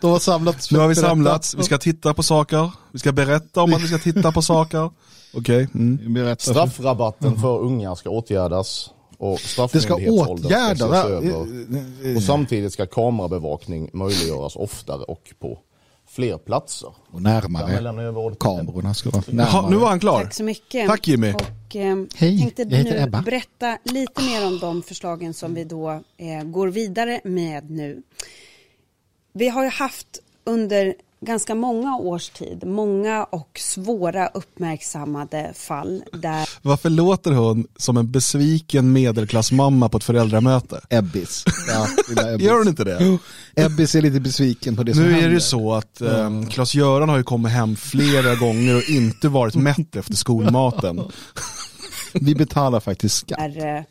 [0.00, 0.70] de har samlats.
[0.70, 2.70] Nu har vi samlats, vi ska titta på saker.
[2.92, 4.90] Vi ska berätta om att vi ska titta på saker.
[5.34, 5.68] Okej.
[5.74, 6.14] Mm.
[6.14, 6.50] Berätta.
[6.52, 8.90] Straffrabatten för unga ska åtgärdas
[9.22, 12.16] och Det ska straffmyndighetsåldern ska över.
[12.16, 15.58] Och samtidigt ska kamerabevakning möjliggöras oftare och på
[16.08, 16.94] fler platser.
[17.10, 18.34] Och närmare.
[18.40, 19.70] Kamerorna ska vara närmare.
[19.70, 20.22] nu var han klar.
[20.22, 20.86] Tack så mycket.
[20.88, 21.32] Tack, Jimmy.
[21.32, 23.22] Och, eh, Hej, tänkte jag heter nu Ebba.
[23.22, 28.02] berätta lite mer om de förslagen som vi då eh, går vidare med nu.
[29.32, 36.48] Vi har ju haft under ganska många års tid många och svåra uppmärksammade fall där
[36.62, 40.80] Varför låter hon som en besviken medelklassmamma på ett föräldramöte?
[40.90, 41.44] Ebbis.
[41.68, 41.86] Ja,
[42.32, 42.46] Ebbis.
[42.46, 43.18] Gör hon inte det?
[43.56, 45.30] Ebbis är lite besviken på det som Nu är händer.
[45.30, 49.96] det så att eh, Klas-Göran har ju kommit hem flera gånger och inte varit mätt
[49.96, 51.00] efter skolmaten.
[52.14, 53.38] Vi betalar faktiskt skatt.
[53.38, 53.82] är eh,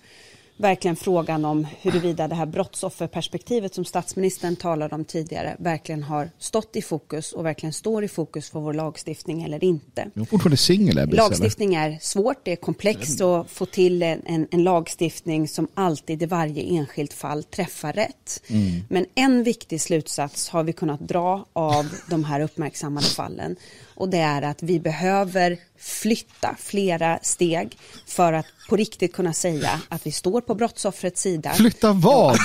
[0.61, 6.75] verkligen frågan om huruvida det här brottsofferperspektivet som statsministern talade om tidigare verkligen har stått
[6.75, 10.07] i fokus och verkligen står i fokus för vår lagstiftning eller inte.
[10.13, 11.09] Jag är fortfarande singel?
[11.09, 16.23] Lagstiftning är svårt, det är komplext att få till en, en, en lagstiftning som alltid
[16.23, 18.43] i varje enskilt fall träffar rätt.
[18.89, 23.55] Men en viktig slutsats har vi kunnat dra av de här uppmärksammade fallen
[24.01, 29.69] och det är att vi behöver flytta flera steg för att på riktigt kunna säga
[29.89, 31.53] att vi står på brottsoffrets sida.
[31.53, 32.37] Flytta vad?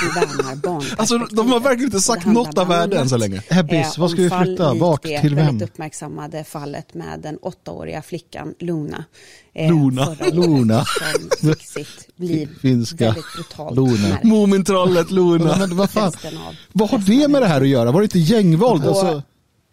[0.98, 3.42] Alltså, de har verkligen inte sagt det något av värde än så länge.
[3.50, 4.74] Ebbis, vad ska vi flytta?
[4.74, 5.46] Vart det till vem?
[5.46, 9.04] väldigt uppmärksammade fallet med den åttaåriga flickan Luna.
[9.54, 10.16] eh, Luna.
[10.32, 10.84] Luna.
[11.40, 13.04] Som fick sitt liv Finska.
[13.04, 14.18] väldigt brutalt Luna.
[14.22, 15.56] Mumintrollet Luna.
[15.58, 16.12] Men vad fan?
[16.72, 17.92] Vad har det med det här att göra?
[17.92, 18.84] Var det inte gängvåld?
[18.84, 19.22] Och Alltså,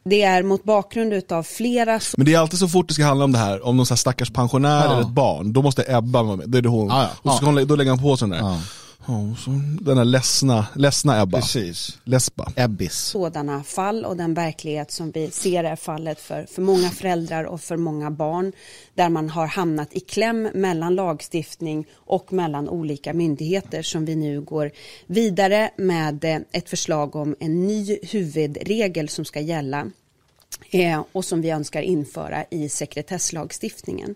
[0.05, 3.25] Det är mot bakgrund av flera Men det är alltid så fort det ska handla
[3.25, 4.91] om det här, om någon så här stackars pensionär Ja.
[4.91, 6.49] eller ett barn, då måste Ebba vara med.
[6.49, 6.87] Det är det hon.
[6.87, 7.09] Ja, ja.
[7.21, 8.59] Och så ska hon, då lägger han på sig den där.
[9.37, 9.49] Så
[9.81, 11.37] den där ledsna, ledsna Ebba.
[11.37, 11.99] precis.
[12.03, 12.51] Lesba.
[12.55, 12.93] Ebbis.
[12.93, 17.61] sådana fall och den verklighet som vi ser är fallet för, för många föräldrar och
[17.61, 18.51] för många barn
[18.93, 24.41] där man har hamnat i kläm mellan lagstiftning och mellan olika myndigheter som vi nu
[24.41, 24.71] går
[25.07, 29.91] vidare med eh, ett förslag om en ny huvudregel som ska gälla
[30.71, 34.15] eh, och som vi önskar införa i sekretesslagstiftningen.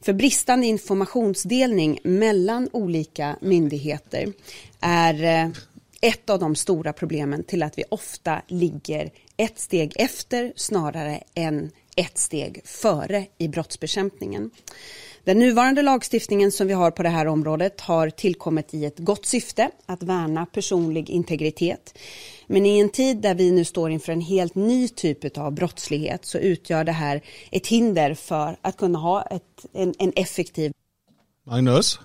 [0.00, 4.32] För bristande informationsdelning mellan olika myndigheter
[4.80, 5.50] är eh,
[6.00, 11.70] ett av de stora problemen till att vi ofta ligger ett steg efter snarare än
[11.96, 14.50] ett steg före i brottsbekämpningen.
[15.28, 19.26] Den nuvarande lagstiftningen som vi har på det här området har tillkommit i ett gott
[19.26, 21.98] syfte att värna personlig integritet.
[22.46, 26.26] Men i en tid där vi nu står inför en helt ny typ av brottslighet
[26.26, 30.72] så utgör det här ett hinder för att kunna ha ett, en, en effektiv...
[31.46, 32.00] Magnus?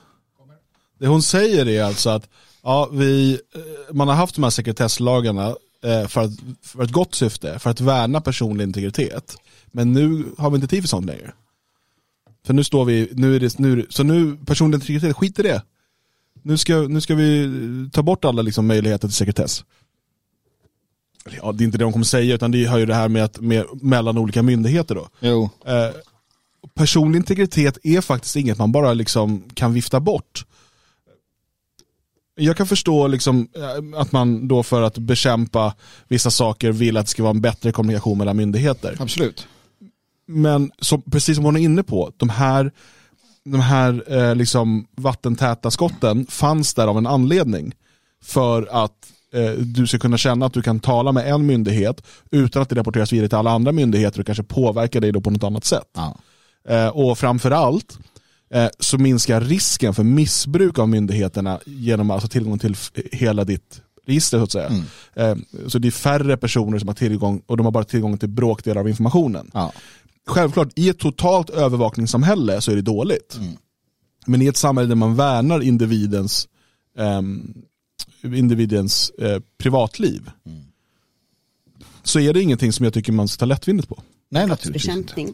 [1.00, 2.30] Det hon säger är alltså att
[2.64, 6.32] ja, vi, eh, man har haft de här sekretesslagarna eh, för, att,
[6.62, 9.38] för ett gott syfte, för att värna personlig integritet.
[9.72, 11.34] Men nu har vi inte tid för sånt längre.
[12.46, 15.64] För nu står vi, nu är det, nu, så nu, personlig integritet, skit i det.
[16.42, 17.50] Nu ska, nu ska vi
[17.94, 19.64] ta bort alla liksom möjligheter till sekretess.
[21.42, 23.24] Ja, det är inte det de kommer säga, utan det har ju det här med
[23.24, 25.08] att med, mellan olika myndigheter då.
[25.20, 25.50] Jo.
[25.66, 25.90] Eh,
[26.74, 30.46] personlig integritet är faktiskt inget man bara liksom kan vifta bort.
[32.36, 35.76] Jag kan förstå liksom eh, att man då för att bekämpa
[36.08, 38.98] vissa saker vill att det ska vara en bättre kommunikation mellan myndigheter.
[39.00, 39.48] Absolut.
[40.28, 42.72] Men som, precis som hon är inne på, de här,
[43.46, 47.74] de här eh, liksom vattentäta skotten fanns där av en anledning.
[48.24, 52.62] För att eh, du ska kunna känna att du kan tala med en myndighet utan
[52.62, 55.44] att det rapporteras vidare till alla andra myndigheter och kanske påverka dig då på något
[55.44, 55.90] annat sätt.
[55.96, 56.18] Ja.
[56.70, 57.98] Eh, och framförallt
[58.54, 62.76] eh, så minskar risken för missbruk av myndigheterna genom alltså tillgång till
[63.12, 64.72] hela ditt register så att säga.
[65.14, 65.36] Eh,
[65.68, 68.82] så det är färre personer som har tillgång och de har bara tillgång till bråkdelar
[68.82, 69.52] av informationen.
[69.54, 69.74] Ja.
[70.28, 73.40] Självklart, i ett totalt övervakningssamhälle så är det dåligt.
[74.26, 76.48] Men i ett samhälle där man värnar individens,
[76.98, 77.54] ehm,
[78.24, 80.30] individens eh, privatliv
[82.04, 84.04] så är det ingenting som jag tycker man ska ta lättvindigt på.
[84.30, 85.34] Nej, naturligtvis inte.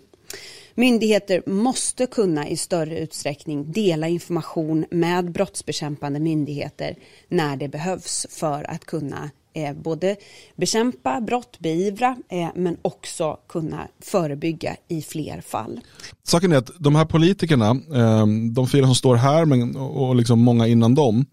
[0.75, 6.95] Myndigheter måste kunna i större utsträckning dela information med brottsbekämpande myndigheter
[7.28, 9.30] när det behövs för att kunna eh,
[9.76, 10.16] både
[10.56, 15.80] bekämpa brott, beivra, eh, men också kunna förebygga i fler fall.
[16.24, 20.40] Saken är att de här politikerna, eh, de fyra som står här men, och liksom
[20.40, 21.26] många innan dem,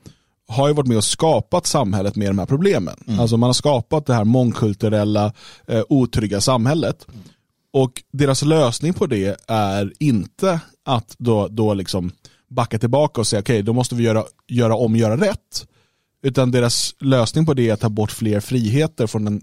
[0.48, 2.96] har ju varit med och skapat samhället med de här problemen.
[3.20, 5.32] Alltså man har skapat det här mångkulturella,
[5.66, 7.06] eh, otrygga samhället.
[7.72, 12.10] Och deras lösning på det är inte att då, då liksom
[12.48, 15.66] backa tillbaka och säga okej, då måste vi göra, göra om, göra rätt.
[16.22, 19.40] Utan deras lösning på det är att ta bort fler friheter från den,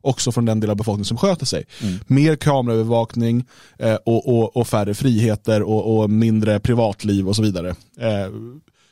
[0.00, 1.64] också från den del av befolkningen som sköter sig.
[2.06, 3.44] Mer kameraövervakning
[3.78, 7.68] eh, och, och, och färre friheter och, och mindre privatliv och så vidare.
[7.98, 8.30] Eh,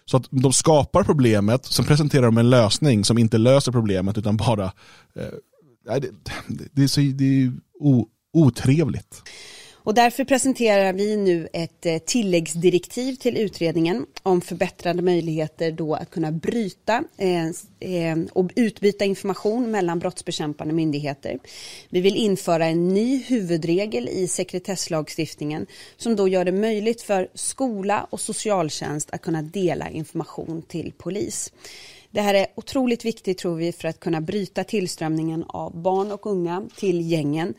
[0.05, 4.37] så att de skapar problemet, sen presenterar de en lösning som inte löser problemet utan
[4.37, 4.64] bara
[5.14, 6.11] eh, det,
[6.73, 9.23] det är så det är o, otrevligt.
[9.88, 16.11] Och därför presenterar vi nu ett eh, tilläggsdirektiv till utredningen om förbättrade möjligheter då att
[16.11, 17.46] kunna bryta eh,
[17.81, 21.38] eh, och utbyta information mellan brottsbekämpande myndigheter.
[21.88, 28.07] Vi vill införa en ny huvudregel i sekretesslagstiftningen som då gör det möjligt för skola
[28.11, 31.53] och socialtjänst att kunna dela information till polis.
[32.11, 36.27] Det här är otroligt viktigt tror vi för att kunna bryta tillströmningen av barn och
[36.27, 37.55] unga till gängen.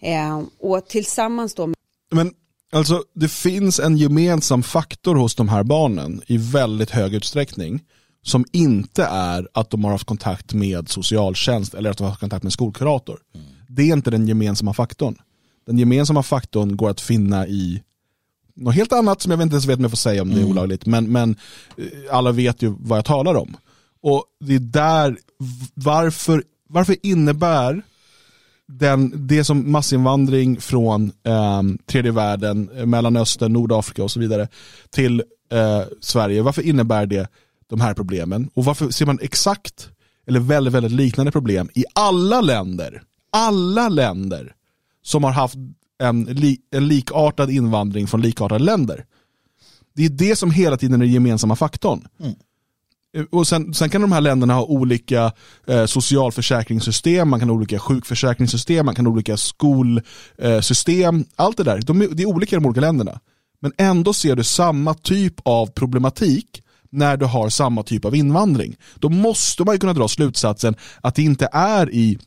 [0.00, 1.72] Eh, och tillsammans då
[2.10, 2.32] Men
[2.72, 7.84] alltså det finns en gemensam faktor hos de här barnen i väldigt hög utsträckning
[8.22, 12.20] som inte är att de har haft kontakt med socialtjänst eller att de har haft
[12.20, 13.18] kontakt med skolkurator.
[13.68, 15.16] Det är inte den gemensamma faktorn.
[15.66, 17.82] Den gemensamma faktorn går att finna i
[18.54, 20.44] något helt annat som jag inte ens vet om jag får säga om det är
[20.44, 20.86] olagligt.
[20.86, 21.36] Men, men
[21.76, 23.56] eh, alla vet ju vad jag talar om.
[24.02, 25.18] Och det är där,
[25.74, 27.82] varför, varför innebär
[28.68, 34.48] den, det som massinvandring från eh, tredje världen, eh, Mellanöstern, Nordafrika och så vidare
[34.90, 37.30] till eh, Sverige, varför innebär det
[37.66, 38.50] de här problemen?
[38.54, 39.88] Och varför ser man exakt,
[40.26, 43.02] eller väldigt, väldigt liknande problem i alla länder,
[43.32, 44.54] alla länder
[45.02, 45.56] som har haft
[46.02, 49.04] en, li, en likartad invandring från likartade länder?
[49.94, 52.08] Det är det som hela tiden är den gemensamma faktorn.
[52.20, 52.34] Mm.
[53.16, 55.32] Eh, och sen, sen kan de här länderna ha olika
[55.66, 61.16] eh, socialförsäkringssystem, man kan ha olika sjukförsäkringssystem, man kan ha olika skolsystem.
[61.16, 63.20] Eh, Allt det där, de, det är olika i de olika länderna.
[63.60, 68.76] Men ändå ser du samma typ av problematik när du har samma typ av invandring.
[68.94, 72.18] Då måste man ju kunna dra slutsatsen att det inte är i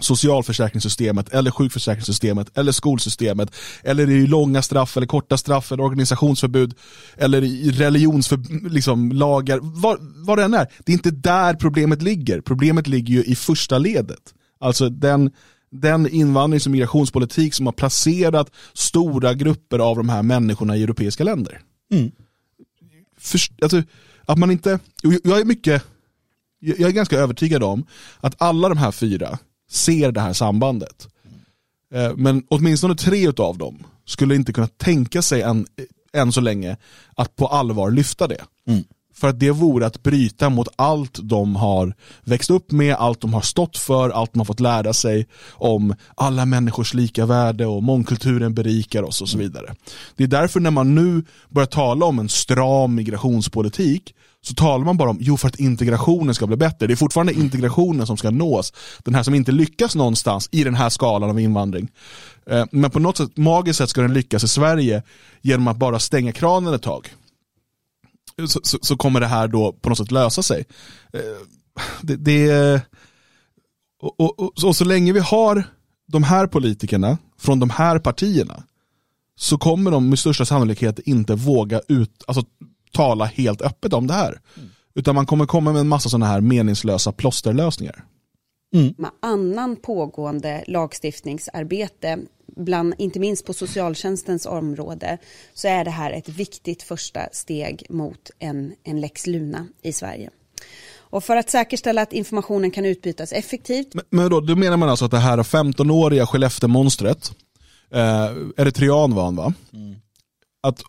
[0.00, 6.74] socialförsäkringssystemet eller sjukförsäkringssystemet eller skolsystemet eller i långa straff eller korta straff eller organisationsförbud
[7.16, 10.68] eller i religionsförbud, liksom, lagar, vad, vad det än är.
[10.84, 12.40] Det är inte där problemet ligger.
[12.40, 14.34] Problemet ligger ju i första ledet.
[14.60, 15.30] Alltså den,
[15.70, 21.24] den invandrings och migrationspolitik som har placerat stora grupper av de här människorna i europeiska
[21.24, 21.60] länder.
[23.18, 23.82] Först, alltså,
[24.26, 25.84] att man inte, jag är mycket
[26.66, 27.86] jag är ganska övertygad om
[28.20, 29.38] att alla de här fyra
[29.70, 31.08] ser det här sambandet.
[31.94, 35.66] Eh, men åtminstone tre av dem skulle inte kunna tänka sig än,
[36.12, 36.76] än så länge
[37.16, 38.44] att på allvar lyfta det.
[38.68, 38.84] Mm.
[39.14, 43.34] För att det vore att bryta mot allt de har växt upp med, allt de
[43.34, 47.82] har stått för, allt de har fått lära sig om alla människors lika värde och
[47.82, 49.74] mångkulturen berikar oss och så vidare.
[50.16, 54.96] Det är därför när man nu börjar tala om en stram migrationspolitik så talar man
[54.96, 56.86] bara om, jo för att integrationen ska bli bättre.
[56.86, 58.72] Det är fortfarande integrationen som ska nås.
[59.04, 61.88] Den här som inte lyckas någonstans i den här skalan av invandring.
[62.46, 65.02] Eh, men på något sätt, magiskt sätt ska den lyckas i Sverige
[65.42, 67.08] genom att bara stänga kranen ett tag
[68.48, 70.64] så, så, så, kommer det här då på något sätt lösa sig.
[71.12, 71.20] Eh,
[72.02, 72.80] det, det
[74.00, 75.64] och, och, och, och, så länge vi har
[76.06, 78.64] de här politikerna från de här partierna
[79.36, 82.44] så kommer de med största sannolikhet inte våga ut, alltså,
[82.94, 84.40] tala helt öppet om det här.
[84.56, 84.68] Mm.
[84.94, 88.04] Utan man kommer komma med en massa sådana här meningslösa plåsterlösningar.
[88.74, 88.94] Mm.
[88.98, 92.18] Med annan pågående lagstiftningsarbete
[92.56, 95.18] bland, inte minst på socialtjänstens område,
[95.54, 100.30] så är det här ett viktigt första steg mot en, en lex Luna i Sverige.
[100.96, 103.94] Och för att säkerställa att informationen kan utbytas effektivt.
[103.94, 107.32] Men, men då, då menar man alltså att det här 15-åriga Skellefteå-monstret,
[107.90, 109.54] eh, eritrean var han va?
[109.72, 109.96] Mm.
[110.62, 110.82] Att,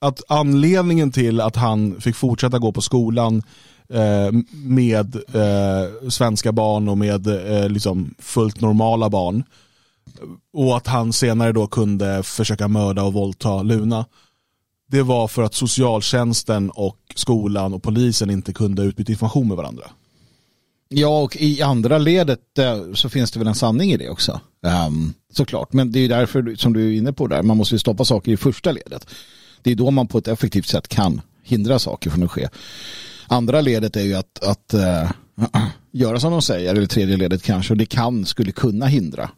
[0.00, 3.42] att anledningen till att han fick fortsätta gå på skolan
[3.88, 9.44] eh, med eh, svenska barn och med eh, liksom fullt normala barn
[10.52, 14.04] och att han senare då kunde försöka mörda och våldta Luna.
[14.88, 19.90] Det var för att socialtjänsten och skolan och polisen inte kunde utbyta information med varandra.
[20.88, 24.40] Ja, och i andra ledet eh, så finns det väl en sanning i det också.
[24.88, 27.78] Um, såklart, men det är därför som du är inne på där, man måste ju
[27.78, 29.06] stoppa saker i första ledet.
[29.66, 32.48] Det är då man på ett effektivt sätt kan hindra saker från att ske.
[33.26, 35.10] Andra ledet är ju att, att uh,
[35.92, 39.30] göra som de säger, eller tredje ledet kanske, och det kan, skulle kunna hindra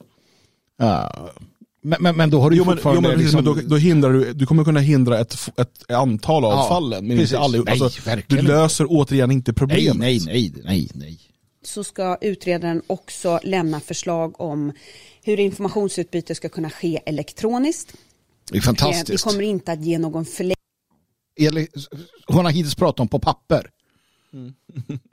[1.82, 3.08] men, men, men, då har du jo, fortfarande...
[3.08, 3.44] Jo, men, liksom...
[3.44, 7.06] men då, då, hindrar du, du kommer kunna hindra ett, ett antal av ja, fallen.
[7.06, 9.96] Men inte alla, alltså, nej, du löser återigen inte problemet.
[9.96, 11.18] Nej, nej, nej, nej.
[11.64, 14.72] Så ska utredaren också lämna förslag om
[15.22, 17.94] hur informationsutbyte ska kunna ske elektroniskt.
[18.50, 19.26] Det är fantastiskt.
[19.26, 21.68] Vi kommer inte att ge någon förlängning.
[22.26, 23.70] Hon har hittills pratat om på papper.
[24.32, 24.54] Mm.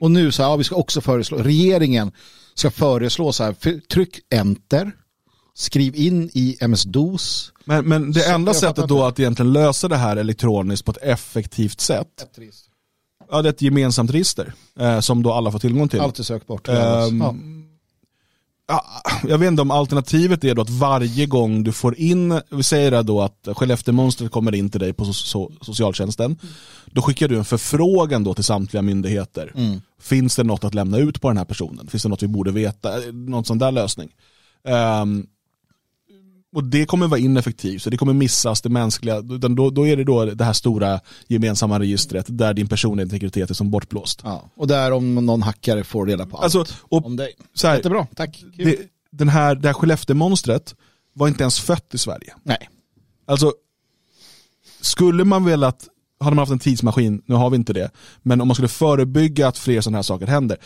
[0.00, 2.12] Och nu så här, ja, vi ska också föreslå, regeringen
[2.54, 4.92] ska föreslå så här, tryck enter
[5.56, 7.52] skriv in i MS-DOS.
[7.64, 11.80] Men, men det enda sättet då att egentligen lösa det här elektroniskt på ett effektivt
[11.80, 12.26] sätt.
[13.30, 16.00] Ja, det är ett gemensamt register eh, som då alla får tillgång till.
[16.00, 16.68] Allt är sökbart.
[16.68, 17.34] Um, ja.
[19.28, 23.02] Jag vet inte om alternativet är då att varje gång du får in, vi säger
[23.02, 26.54] då att Skellefteå-mönstret kommer in till dig på so so socialtjänsten, mm.
[26.86, 29.52] då skickar du en förfrågan då till samtliga myndigheter.
[29.56, 29.80] Mm.
[30.00, 31.86] Finns det något att lämna ut på den här personen?
[31.86, 32.90] Finns det något vi borde veta?
[33.12, 34.08] Någon sån där lösning.
[35.02, 35.26] Um,
[36.56, 39.20] och det kommer vara ineffektivt, så det kommer missas det mänskliga.
[39.20, 43.54] Då, då är det då det här stora gemensamma registret där din personliga integritet är
[43.54, 44.20] som bortblåst.
[44.24, 47.32] Ja, och där om någon hackare får reda på allt alltså, och, om dig.
[47.54, 48.44] Så här, Jättebra, tack.
[48.56, 48.78] Det,
[49.12, 50.74] den här, det här Skellefteå-monstret
[51.12, 52.34] var inte ens fött i Sverige.
[52.42, 52.68] Nej.
[53.26, 53.52] Alltså,
[54.80, 55.88] skulle man velat,
[56.20, 57.90] hade man haft en tidsmaskin, nu har vi inte det,
[58.22, 60.58] men om man skulle förebygga att fler sådana här saker händer,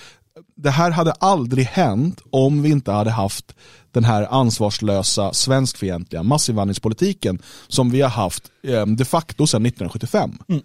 [0.56, 3.54] det här hade aldrig hänt om vi inte hade haft
[3.92, 10.38] den här ansvarslösa svenskfientliga massinvandringspolitiken som vi har haft eh, de facto sedan 1975.
[10.48, 10.62] Mm.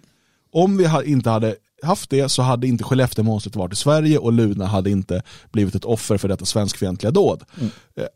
[0.52, 4.66] Om vi inte hade haft det så hade inte Skellefteå-monstret varit i Sverige och Luna
[4.66, 7.44] hade inte blivit ett offer för detta svenskfientliga dåd.
[7.56, 7.70] Mm.
[7.96, 8.06] Eh,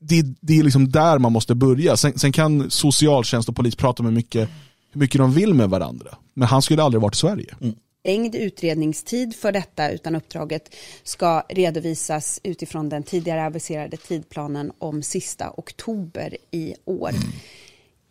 [0.00, 1.96] det, det, är liksom där man måste börja.
[1.96, 4.48] Sen, sen, kan socialtjänst och polis prata med mycket,
[4.92, 6.18] hur mycket de vill med varandra.
[6.34, 7.54] Men han skulle aldrig varit i Sverige.
[7.60, 7.74] Mm
[8.08, 15.52] förlängd utredningstid för detta utan uppdraget ska redovisas utifrån den tidigare aviserade tidplanen om sista
[15.56, 17.10] oktober i år.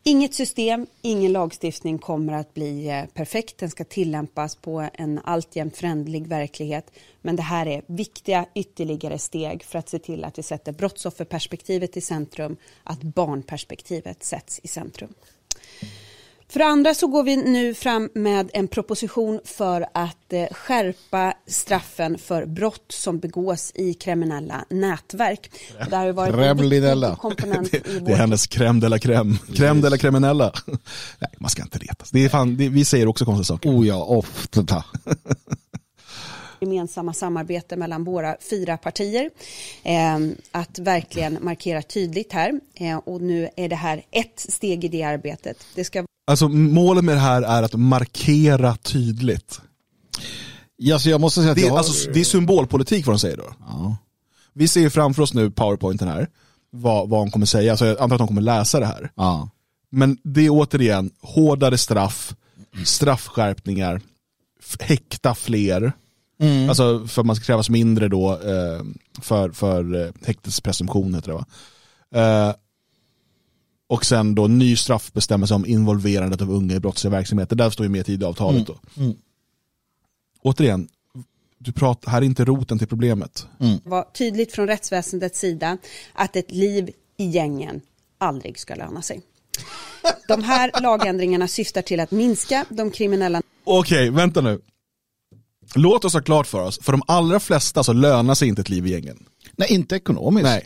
[0.04, 3.58] Inget system, ingen lagstiftning kommer att bli eh, perfekt.
[3.58, 6.92] Den ska tillämpas på en alltjämt förändlig verklighet.
[7.22, 11.98] Men det här är viktiga ytterligare steg för att se till att vi sätter brottsofferperspektivet
[11.98, 15.14] i centrum, att barnperspektivet sätts i centrum.
[16.50, 21.34] För det andra så går vi nu fram med en proposition för att eh, skärpa
[21.48, 25.52] straffen för brott som begås i kriminella nätverk.
[25.90, 26.34] Det har varit
[26.84, 29.38] en komponent det, det är hennes crème de la crème.
[29.54, 30.54] Crème de la kriminella.
[31.20, 32.12] Nej, man ska inte retas.
[32.12, 33.70] Det är fan, det, vi säger också konstiga saker.
[33.70, 34.84] Oh ja, ofta.
[36.60, 39.30] Gemensamma samarbete mellan våra fyra partier.
[39.84, 40.18] Eh,
[40.52, 42.60] att verkligen markera tydligt här.
[42.76, 45.58] Eh, och nu är det här ett steg i det arbetet.
[45.76, 49.62] Det ska Alltså målet med det här är att markera tydligt.
[50.76, 51.78] Ja, så jag måste säga att Det jag är, har...
[51.78, 53.54] alltså, det är symbolpolitik vad de säger då.
[53.60, 53.98] ja.
[54.54, 56.28] Vi ser ju framför oss nu powerpointen här,
[56.72, 59.12] vad, vad hon kommer säga, så jag antar att hon kommer läsa det här.
[59.16, 59.50] Ja.
[59.90, 62.36] Men det är återigen hårdare straff,
[62.86, 64.02] straffskärpningar,
[64.80, 65.92] häkta fler.
[66.70, 68.84] Alltså för att man ska krävas mindre då eh,
[69.22, 71.46] för, för eh, häktespresumtion heter det va.
[72.50, 72.56] Eh,
[73.90, 77.56] och sen då ny straffbestämmelse om involverandet av unga i brottsliga verksamheter.
[77.56, 78.80] Där står ju med i Tidöavtalet då.
[78.98, 79.16] Mm.
[80.42, 80.88] Återigen,
[81.58, 83.48] du pratar, här är inte roten till problemet.
[83.84, 85.78] var tydligt från rättsväsendets sida
[86.14, 87.82] att ett liv i gängen
[88.18, 89.22] aldrig ska löna sig.
[90.28, 94.62] De här lagändringarna syftar till att minska de kriminella Okej, vänta nu.
[95.76, 98.70] Låt oss ha klart för oss, för de allra flesta så lönar sig inte ett
[98.70, 99.18] liv i gängen.
[99.58, 100.44] Nej, inte ekonomiskt.
[100.44, 100.66] Nej.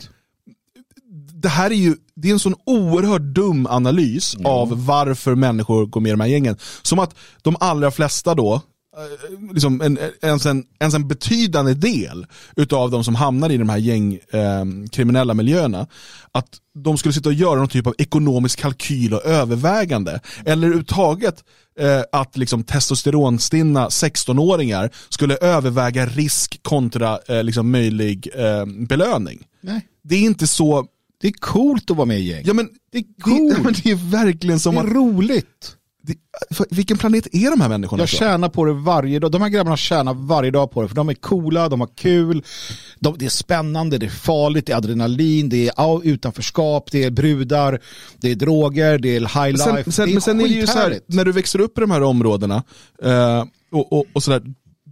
[1.33, 6.01] Det här är ju det är en sån oerhört dum analys av varför människor går
[6.01, 6.57] med i de här gängen.
[6.81, 8.61] Som att de allra flesta då,
[9.53, 12.25] liksom en, ens, en, ens en betydande del
[12.55, 15.87] utav de som hamnar i de här gängkriminella eh, kriminella miljöerna,
[16.31, 20.19] att de skulle sitta och göra någon typ av ekonomisk kalkyl och övervägande.
[20.45, 21.43] Eller överhuvudtaget
[21.79, 29.47] eh, att liksom testosteronstinna 16-åringar skulle överväga risk kontra eh, liksom möjlig eh, belöning.
[29.61, 29.87] Nej.
[30.03, 30.87] Det är inte så,
[31.21, 32.43] Det är coolt att vara med i gäng.
[32.45, 33.53] ja men det är det, coolt.
[33.57, 35.77] ja, men det är verkligen som det är att, roligt.
[36.69, 38.01] Vilken planet är de här människorna?
[38.01, 39.31] Jag tjänar på det varje dag.
[39.31, 40.87] De här grabbarna tjänar varje dag på det.
[40.87, 42.43] För de är coola, de har kul.
[42.99, 47.11] De, det är spännande, det är farligt, det är adrenalin, det är utanförskap, det är
[47.11, 47.81] brudar,
[48.17, 49.83] det är droger, det är high life.
[49.83, 51.77] sen, sen, det är men sen är det ju så här, när du växer upp
[51.77, 52.63] i de här områdena
[53.03, 54.41] eh, och, och, och sådär,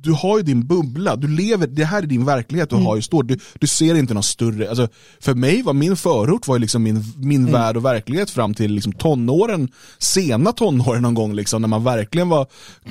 [0.02, 2.86] du har ju din bubbla, du lever, det här är din verklighet du Mm.
[2.86, 4.88] har ju stor, du, du ser inte någon större, alltså,
[5.20, 7.54] för mig var min förort var ju liksom min, min Mm.
[7.54, 12.30] värld och verklighet fram till liksom tonåren, sena tonåren någon gång liksom, när man verkligen
[12.30, 12.48] var,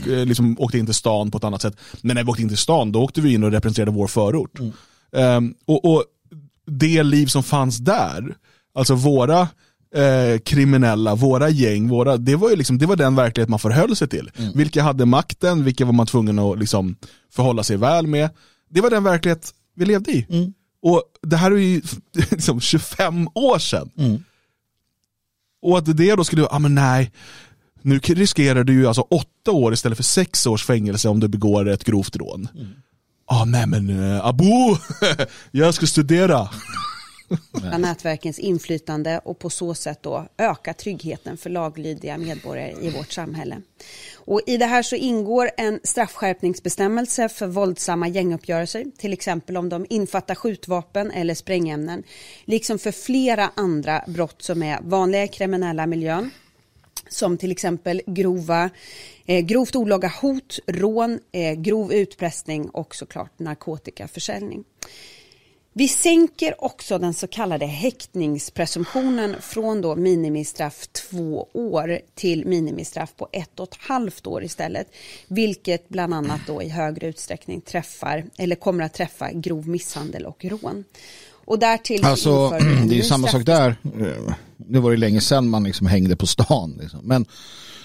[0.07, 1.77] eh, liksom, åkte in till stan på ett annat sätt.
[2.03, 4.59] Men när vi åkte in till stan, då åkte vi in och representerade vår förort.
[4.59, 4.73] Mm.
[5.13, 6.05] Ehm, och, och
[6.67, 8.35] det liv som fanns där,
[8.75, 9.49] alltså våra
[9.95, 13.97] eh, kriminella, våra gäng, våra, det, var ju liksom, det var den verklighet man förhöll
[13.97, 14.31] sig till.
[14.55, 16.97] Vilka hade makten, vilka var man tvungen att liksom
[17.33, 18.31] förhålla sig väl med.
[18.71, 20.53] Det var den verklighet vi levde i.
[20.83, 21.83] Och det här är ju
[22.31, 23.91] liksom 25 år sedan.
[25.63, 27.13] Och att det då skulle, ja ah, men nej,
[27.83, 31.69] nu riskerar du ju alltså åtta år istället för sex års fängelse om du begår
[31.69, 32.49] ett grovt rån.
[33.31, 34.79] Ja ah, nej men uh, Abo,
[35.51, 36.49] jag ska studera
[37.79, 43.63] nätverkens inflytande och på så sätt då öka tryggheten för laglydiga medborgare i vårt samhälle.
[44.15, 49.87] Och I det här så ingår en straffskärpningsbestämmelse för våldsamma gänguppgörelser, till exempel om de
[49.91, 52.03] infattar skjutvapen eller sprängämnen,
[52.45, 56.31] liksom för flera andra brott som är vanliga i kriminella miljön
[57.09, 58.71] som till exempel grova,
[59.27, 64.65] eh, grovt olaga hot, rån, eh, grov utpressning och såklart narkotikaförsäljning.
[65.79, 73.29] Vi sänker också den så kallade häktningspresumtionen från då minimistraff två år till minimistraff på
[73.33, 74.87] ett och ett halvt år istället.
[75.29, 80.45] Vilket bland annat då i högre utsträckning träffar, eller kommer att träffa grov misshandel och
[80.45, 80.85] rån.
[81.45, 82.51] Och därtill så Alltså,
[82.89, 83.77] det är ju samma sak där.
[84.01, 86.79] Eh, Det var ju länge sedan man liksom hängde på stan.
[86.81, 87.01] Liksom.
[87.03, 87.27] Men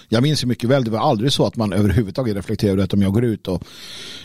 [0.08, 3.02] jag minns ju mycket väl, det var aldrig så att man överhuvudtaget reflekterade att om
[3.02, 3.64] jag går ut och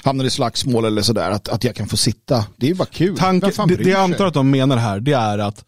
[0.03, 2.45] hamnar i slagsmål eller sådär, att, att jag kan få sitta.
[2.57, 3.17] Det är ju bara kul.
[3.17, 5.65] Tanke, det, det jag antar att de menar här, det är att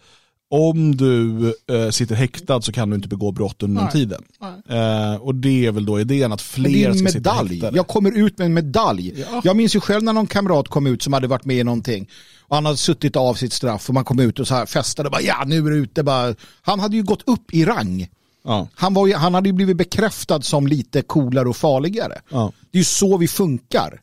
[0.53, 4.23] om du eh, sitter häktad så kan du inte begå brott under den tiden.
[4.69, 7.53] Eh, och det är väl då idén att fler en ska sitta medalj.
[7.53, 7.77] häktade.
[7.77, 9.25] Jag kommer ut med en medalj.
[9.43, 12.09] Jag minns ju själv när någon kamrat kom ut som hade varit med i någonting.
[12.47, 15.09] Och han hade suttit av sitt straff och man kom ut och så här festade.
[15.09, 16.03] Bara, ja, nu är det ute.
[16.03, 16.35] Bara.
[16.61, 18.07] Han hade ju gått upp i rang.
[18.43, 18.67] Ja.
[18.73, 22.21] Han, var ju, han hade ju blivit bekräftad som lite coolare och farligare.
[22.29, 22.51] Ja.
[22.71, 24.01] Det är ju så vi funkar.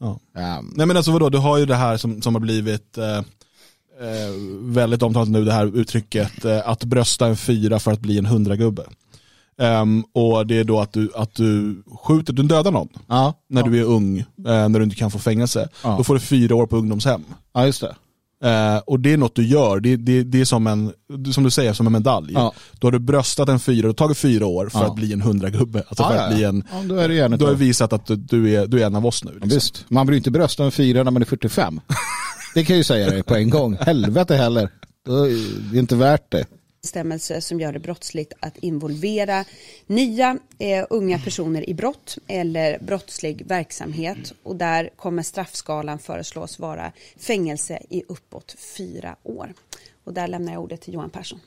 [0.00, 0.18] Ja.
[0.36, 3.18] Ehm, Nej men alltså vadå, du har ju det här som, som har blivit eh,
[3.18, 3.24] eh,
[4.60, 8.26] väldigt omtalat nu, det här uttrycket eh, att brösta en fyra för att bli en
[8.26, 8.82] hundragubbe.
[9.58, 12.88] Ehm, och det är då att du, att du skjuter, du dödar någon
[13.48, 15.68] när du är ung, eh, när du inte kan få fängelse.
[15.82, 17.24] Då får du fyra år på ungdomshem.
[17.54, 17.96] ja, just det.
[18.44, 20.92] Eh, och det är något du gör, det, det, det är som en,
[21.32, 22.32] som du säger, som en medalj.
[22.34, 22.52] Ja.
[22.78, 24.86] Då har du bröstat en fyra, du har tagit fyra år för Ja.
[24.86, 25.82] att bli en hundragubbe.
[25.88, 28.16] Alltså för Ja, att bli en, ja, då är det du har visat att du,
[28.16, 29.30] du, är, du är en av oss nu.
[29.32, 29.48] Liksom.
[29.48, 31.80] Visst, man blir inte brösta en fyra när man är 45.
[32.54, 33.76] det kan jag ju säga dig på en gång.
[33.80, 34.70] Helvete heller.
[35.06, 36.44] Då är det inte värt det.
[36.86, 39.44] Bestämmelse som gör det brottsligt att involvera
[39.86, 44.32] nya eh, unga personer i brott eller brottslig verksamhet.
[44.42, 49.54] Och där kommer straffskalan föreslås vara fängelse i uppåt fyra år.
[50.04, 51.40] Och där lämnar jag ordet till Johan Persson.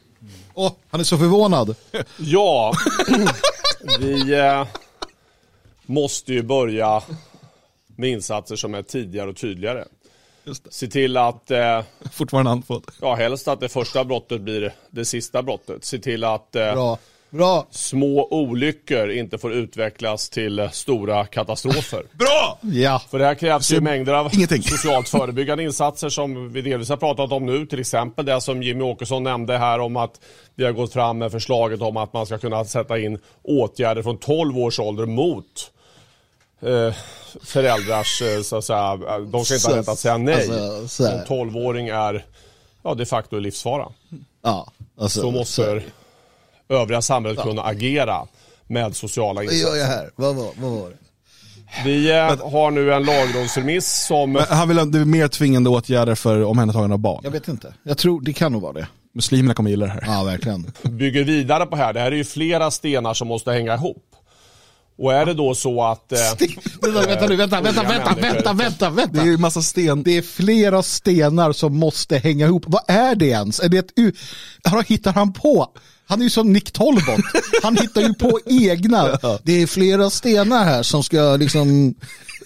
[0.53, 1.75] Åh, han är så förvånad.
[2.17, 2.73] Ja,
[3.99, 4.67] vi eh,
[5.85, 7.03] måste ju börja
[7.87, 9.85] med insatser som är tidigare och tydligare.
[10.49, 10.73] Just det.
[10.73, 11.81] Se till att, eh,
[12.11, 12.83] Fortfarande andfådd.
[13.01, 15.85] ja helst att det första brottet blir det sista brottet.
[15.85, 16.97] Se till att eh, Bra.
[17.29, 17.67] Bra.
[17.71, 22.03] små olyckor inte får utvecklas till stora katastrofer.
[22.17, 22.59] Bra!
[22.61, 23.01] Ja.
[23.09, 24.61] För det här krävs ju mängder av Ingenting.
[24.63, 27.65] socialt förebyggande insatser som vi delvis har pratat om nu.
[27.65, 30.19] Till exempel det som Jimmy Åkesson nämnde här om att
[30.55, 34.17] vi har gått fram med förslaget om att man ska kunna sätta in åtgärder från
[34.17, 35.71] 12 års ålder mot
[36.61, 36.93] eh,
[37.43, 38.97] föräldrars, eh, så att säga,
[39.31, 40.35] de ska inte ha Så- rätt att säga nej.
[40.35, 42.25] alltså, så en 12-åring är
[42.83, 43.87] ja, de facto i livsfara.
[44.43, 44.71] Ja.
[44.99, 45.81] Alltså, Så måste
[46.69, 48.27] övriga samhället kunna agera
[48.67, 49.67] med sociala Vad insatser.
[49.67, 50.09] gör jag här?
[50.15, 50.95] Vad var, vad var det?
[51.85, 55.69] Vi eh, har nu en lagrådsremiss som Men han vill ha det är mer tvingande
[55.69, 57.21] åtgärder för omhändertagande av barn.
[57.23, 57.73] Jag vet inte.
[57.83, 58.87] Jag tror det kan nog vara det.
[59.13, 60.03] Muslimerna kommer gilla det här.
[60.07, 60.71] Ja, verkligen.
[60.83, 61.93] bygger vidare på här.
[61.93, 64.03] Det här är ju flera stenar som måste hänga ihop.
[64.99, 66.11] Och är det då så att...
[66.11, 66.17] Eh,
[66.81, 69.21] vänta, vänta nu, vänta, vänta, vänta, människor- vänta, vänta, Det vänta.
[69.21, 70.03] är ju massa sten.
[70.03, 72.63] Det är flera stenar som måste hänga ihop.
[72.67, 73.59] Vad är det ens?
[73.59, 74.13] Är det ett u-
[74.87, 75.67] hittar han på?
[76.07, 77.19] Han är ju som Nick Tolbot.
[77.63, 79.19] Han hittar ju på egna.
[79.43, 81.95] Det är flera stenar här som ska liksom...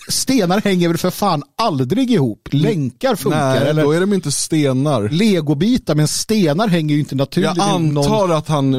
[0.09, 2.47] Stenar hänger väl för fan aldrig ihop.
[2.51, 3.59] Länkar funkar.
[3.59, 5.09] Nej, eller då är de inte stenar.
[5.09, 7.51] legobitar, men stenar hänger ju inte naturligt.
[7.57, 8.71] Jag antar någon- att han,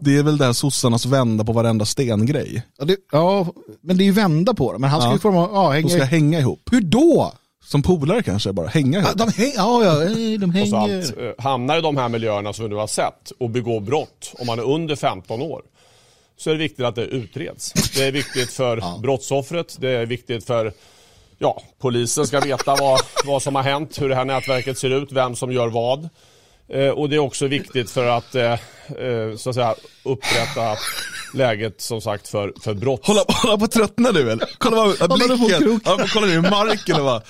[0.00, 2.62] det är väl där sossarnas vända på varenda stengrej.
[2.78, 3.46] Ja, det, ja,
[3.82, 4.78] men det är ju vända på det.
[4.78, 5.12] Men han ska Ja.
[5.14, 6.60] ju få dem att ja, De hänga ska hänga ihop.
[6.70, 7.32] Hur då?
[7.64, 9.18] Som polare kanske bara, hänga Ja, ihop.
[9.18, 10.76] de, häng, ja, ja, eh, de trots hänger.
[10.98, 14.32] allt eh, hamnar i de här miljöerna som vi nu har sett och begår brott
[14.38, 15.62] om man är under 15 år
[16.38, 17.72] så är det viktigt att det utreds.
[17.72, 20.72] Det är viktigt för brottsoffret, det är viktigt för
[21.38, 25.12] ja, polisen ska veta vad, vad som har hänt, hur det här nätverket ser ut,
[25.12, 26.08] vem som gör vad.
[26.68, 30.76] Eh, och det är också viktigt för att, eh, eh, så att säga, upprätta
[31.34, 33.06] läget som sagt för, för brott.
[33.06, 34.48] Hålla, hålla på att tröttna du eller?
[34.58, 35.80] Kolla vad, blicken,
[36.12, 37.22] kolla ner i marken och bara,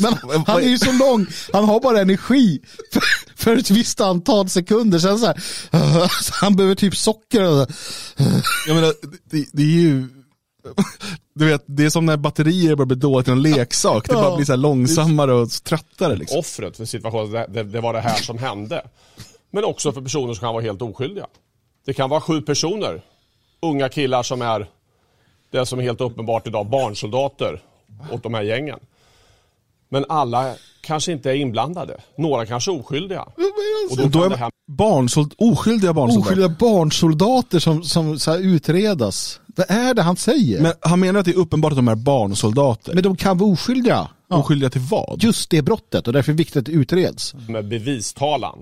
[0.00, 0.12] Men
[0.46, 2.60] han är ju så lång, han har bara energi
[2.92, 3.02] för,
[3.36, 4.98] för ett visst antal sekunder.
[4.98, 5.38] Sen så här,
[6.22, 7.42] så han behöver typ socker.
[7.42, 7.66] Och,
[8.66, 8.92] jag menar,
[9.30, 10.08] det, det är ju,
[11.34, 14.08] du vet, det är som när batterier börjar bli dåligt till en leksak.
[14.08, 16.38] Det bara blir så här långsammare och tröttare liksom.
[16.38, 18.82] offret för situationen, det, det, det var det här som hände.
[19.50, 21.26] Men också för personer som kan vara helt oskyldiga.
[21.86, 23.02] Det kan vara sju personer,
[23.62, 24.68] unga killar som är
[25.50, 27.62] det som är helt uppenbart idag, barnsoldater
[28.10, 28.78] åt de här gängen.
[29.88, 32.00] Men alla kanske inte är inblandade.
[32.16, 33.22] Några kanske är oskyldiga.
[33.90, 36.30] Och då då är här barnsold, oskyldiga barnsoldater.
[36.32, 39.40] oskyldiga barnsoldater som, som så här utredas.
[39.46, 40.54] Vad är det han säger?
[40.54, 43.02] Men, Men han menar att det är uppenbart att de är barnsoldater.
[43.02, 44.08] de kan vara oskyldiga.
[44.28, 44.36] Ja.
[44.36, 45.22] Oskyldiga till vad?
[45.22, 47.34] Just det brottet och därför är det viktigt att det utreds.
[47.48, 48.58] med bevistalan.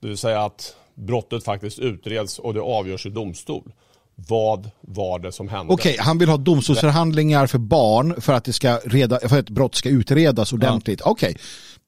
[0.00, 3.72] Det vill säga att brottet faktiskt utreds och det avgörs i domstol.
[4.28, 5.72] Vad var det som hände?
[5.72, 9.50] Okej, han vill ha domstolsförhandlingar för barn för att, det ska reda, för att ett
[9.50, 11.00] brott ska utredas ordentligt.
[11.00, 11.36] Okej,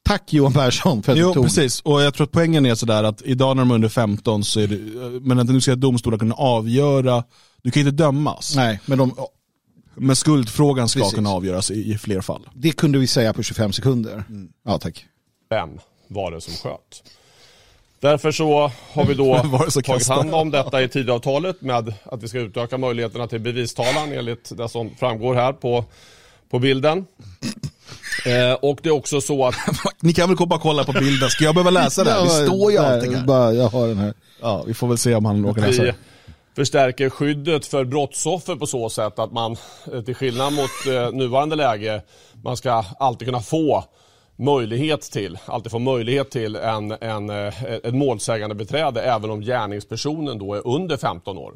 [0.05, 1.81] tack Johan Persson för att du Jo, tog precis.
[1.81, 4.61] Och jag tror att poängen är sådär att idag när de är under 15 så
[4.61, 4.77] är det,
[5.21, 7.25] men att nu ska domstolar kunna avgöra,
[7.63, 8.57] du kan inte dömas.
[8.57, 9.15] Nej, men de,
[9.95, 11.15] Men skuldfrågan ska Precis.
[11.15, 12.49] kunna avgöras i, i fler fall.
[12.55, 14.25] det kunde vi säga på 25 sekunder.
[14.65, 15.05] Ja, tack.
[15.51, 15.69] Vem
[16.09, 17.03] var det som sköt?
[18.03, 19.39] Därför så har vi då
[19.85, 24.57] tagit hand om detta i Tidöavtalet med att vi ska utöka möjligheterna till bevistalan enligt
[24.57, 25.85] det som framgår här på,
[26.51, 27.07] på bilden.
[28.27, 29.55] Eh, och det är också så att
[30.01, 32.23] Ni kan väl bara kolla på bilden, ska jag behöva läsa det här?
[32.23, 33.27] Det står ju allting här.
[33.27, 34.15] Bara, jag har den här.
[34.41, 35.95] Ja, vi får väl se om han råkar läsa vi det.
[36.57, 39.57] förstärker skyddet för brottsoffer på så sätt att man
[39.93, 42.03] eh, till skillnad mot eh, nuvarande läge,
[42.45, 43.85] man ska alltid kunna få
[44.37, 50.39] möjlighet till, alltid få möjlighet till en, en, eh, ett målsägande beträde även om gärningspersonen
[50.39, 51.55] då är under 15 år.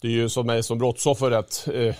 [0.00, 1.94] Det är ju som mig som brottsoffer rätt eh,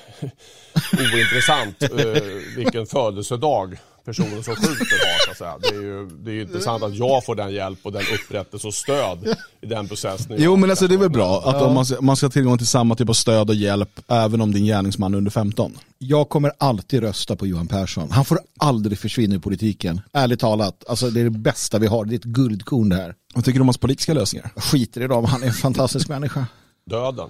[1.14, 2.22] ointressant eh,
[2.57, 5.24] vilken födelsedag personen som skjuter har.
[5.24, 5.59] Så att säga.
[5.61, 8.66] Det är ju det är ju intressant att jag får den hjälp och den upprättelse
[8.66, 10.36] och stöd i den processen.
[10.38, 12.59] Jo men alltså det är väl bra att om man, ska- man ska ha tillgång
[12.59, 15.78] till samma typ av stöd och hjälp även om din gärningsman är under 15.
[15.98, 18.11] Jag kommer alltid rösta på Johan Persson.
[18.11, 20.00] Han får aldrig försvinna i politiken.
[20.12, 22.05] Ärligt talat, alltså det är det bästa vi har.
[22.05, 23.14] Det är ett guldkorn det här.
[23.34, 24.50] Vad tycker du om hans politiska lösningar?
[24.55, 26.46] Jag skiter i dem, han är en fantastisk människa.
[26.90, 27.28] döden.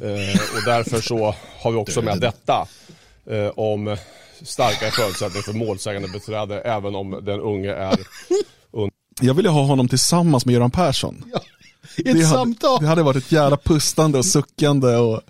[0.00, 2.66] Eh, och därför så har vi också med detta
[3.30, 3.96] eh, om
[4.42, 7.98] starkare förutsättningar för målsägande beträde även om den unge är
[9.20, 11.24] Jag vill ju ha honom tillsammans med Göran Persson.
[11.98, 12.78] Ett det, hade, samtal.
[12.80, 15.20] det hade varit ett jävla pustande och suckande och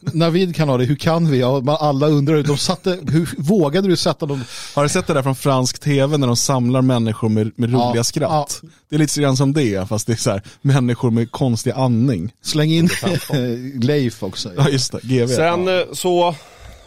[0.00, 1.38] Navid kan ha det, hur kan vi?
[1.38, 4.44] Ja, alla undrar, de satte, hur vågade du sätta dem?
[4.74, 7.96] Har du sett det där från fransk tv när de samlar människor med, med roliga
[7.96, 8.60] Ja, skratt?
[8.88, 12.32] Det är lite grann som det, fast det är så här, människor med konstig andning.
[12.42, 12.88] Släng in
[13.80, 14.50] Leif också.
[14.56, 15.28] Ja just det, GV.
[15.28, 16.34] Sen eh, så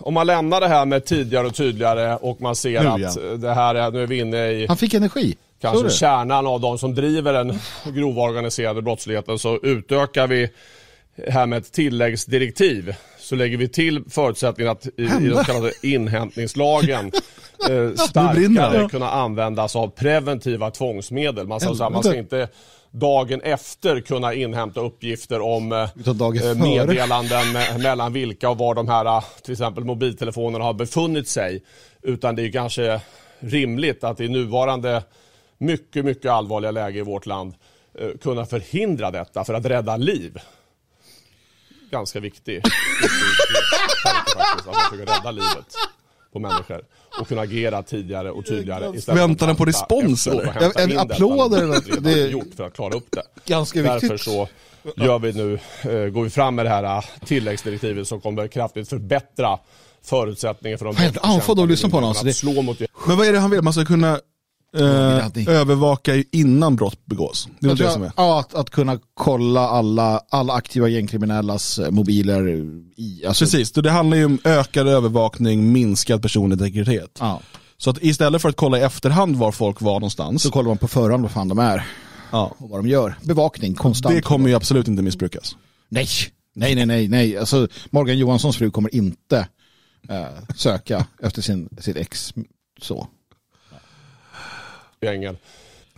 [0.02, 3.22] om man lämnar det här med tidigare och tydligare och man ser Nu, att ja.
[3.22, 5.36] det här är, nu är vi inne i Han fick energi.
[5.62, 10.50] Kanske kärnan av de som driver den grova organiserade brottsligheten så utökar vi
[11.28, 15.72] här med ett tilläggsdirektiv så lägger vi till förutsättningen att i, i den så kallade
[15.82, 17.12] inhämtningslagen
[17.70, 21.48] eh, starkare kunna användas av preventiva tvångsmedel.
[21.48, 22.48] Man, så här, man ska inte
[22.92, 28.88] dagen efter kunna inhämta uppgifter om eh, eh, meddelanden me- mellan vilka och var de
[28.88, 31.64] här eh, till exempel mobiltelefonerna har befunnit sig.
[32.02, 33.02] Utan det är kanske
[33.40, 35.04] rimligt att i nuvarande
[35.58, 37.54] mycket, mycket allvarliga läge i vårt land
[38.00, 40.40] eh, kunna förhindra detta för att rädda liv.
[41.92, 42.56] Ganska viktig.
[42.56, 45.76] viktig tanke faktiskt, att man försöker rädda livet
[46.34, 46.82] på människor
[47.20, 48.98] och kunna agera tidigare och tydligare.
[48.98, 50.80] istället Väntar den på respons, eller?
[50.80, 52.04] En- applåd eller något?
[52.04, 53.24] Det- har gjort för att klara upp det.
[53.46, 54.22] Ganska Därför viktigt.
[54.22, 54.48] så
[54.96, 55.54] gör vi nu,
[55.84, 59.60] eh, går vi fram med det här eh, tilläggsdirektivet som kommer kraftigt förbättra
[60.04, 62.54] förutsättningarna för de Fan, jag blir andfådd av att lyssna på honom, myndigheterna så att
[62.56, 63.62] slå mot Men vad är det han vill?
[63.62, 64.20] Man ska kunna
[64.78, 67.48] eh, övervaka ju innan brott begås.
[67.60, 68.12] Det är Jag det som är.
[68.18, 72.48] Ja, att, att kunna kolla alla, alla aktiva gängkriminellas eh, mobiler
[72.96, 73.26] i.
[73.28, 77.18] Alltså, Precis, det handlar ju om ökad övervakning, minskad personlig integritet.
[77.20, 77.42] Ja.
[77.78, 80.78] Så att istället för att kolla i efterhand var folk var någonstans, Så kollar man
[80.78, 81.88] på förhand vad fan de är
[82.32, 83.16] ja, och vad de gör.
[83.22, 84.16] Bevakning konstant.
[84.16, 85.56] det kommer ju absolut inte missbrukas.
[85.90, 86.08] Nej,
[86.56, 87.38] nej, nej, nej, nej.
[87.38, 89.48] Alltså, Morgan Johanssons fru kommer inte
[90.10, 92.34] eh, söka efter sin, sitt ex.
[92.82, 93.08] Så.
[95.06, 95.38] Gängen.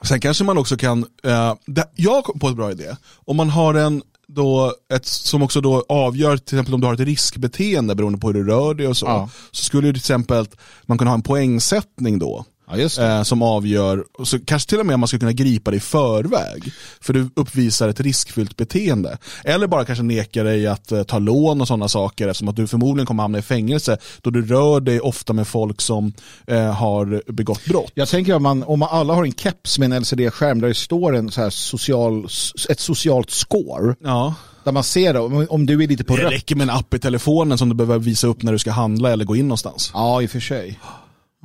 [0.01, 3.49] Sen kanske man också kan, eh, det, jag kom på ett bra idé, om man
[3.49, 7.95] har en då ett, som också då avgör till exempel om du har ett riskbeteende
[7.95, 9.29] beroende på hur du rör dig och så, Ja.
[9.51, 10.47] så skulle ju till exempel
[10.85, 12.45] man kunna ha en poängsättning då.
[12.77, 12.97] Ja, det.
[13.03, 16.71] eh, som avgör, så kanske till och med man ska kunna gripa dig i förväg
[17.01, 19.17] för du uppvisar ett riskfyllt beteende.
[19.43, 22.67] Eller bara kanske neka dig att eh, ta lån och sådana saker eftersom att du
[22.67, 26.13] förmodligen kommer hamna i fängelse då du rör dig ofta med folk som
[26.47, 27.91] eh, har begått brott.
[27.95, 30.73] Jag tänker om, man, om man alla har en keps med en LCD-skärm där det
[30.73, 32.27] står en så här social,
[32.69, 33.95] ett socialt score.
[34.03, 34.35] Ja.
[34.63, 36.31] Där man ser det, om, du är lite på Det rött.
[36.31, 39.11] räcker med en app i telefonen som du behöver visa upp när du ska handla
[39.11, 39.91] eller gå in någonstans.
[39.93, 40.79] Ja, i och för sig.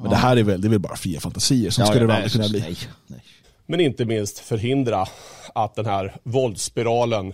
[0.03, 2.17] Men det här är väl, det är väl bara fria fantasier, som skulle det väl
[2.17, 2.61] aldrig kunna bli.
[2.61, 2.77] Nej,
[3.07, 3.23] nej.
[3.67, 5.07] Men inte minst förhindra
[5.55, 7.33] att den här våldsspiralen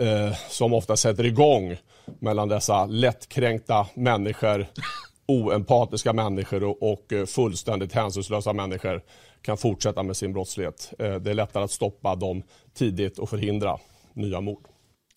[0.00, 1.76] eh, som ofta sätter igång
[2.18, 4.66] mellan dessa lättkränkta människor,
[5.26, 9.02] oempatiska människor och, och eh, fullständigt hänsynslösa människor
[9.42, 10.92] kan fortsätta med sin brottslighet.
[10.98, 12.42] Eh, det är lättare att stoppa dem
[12.74, 13.78] tidigt och förhindra
[14.14, 14.62] nya mord.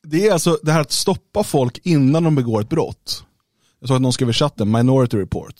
[0.03, 3.23] Det är alltså det här att stoppa folk innan de begår ett brott.
[3.79, 5.55] Jag såg att någon skrev i chatten, Minority Report.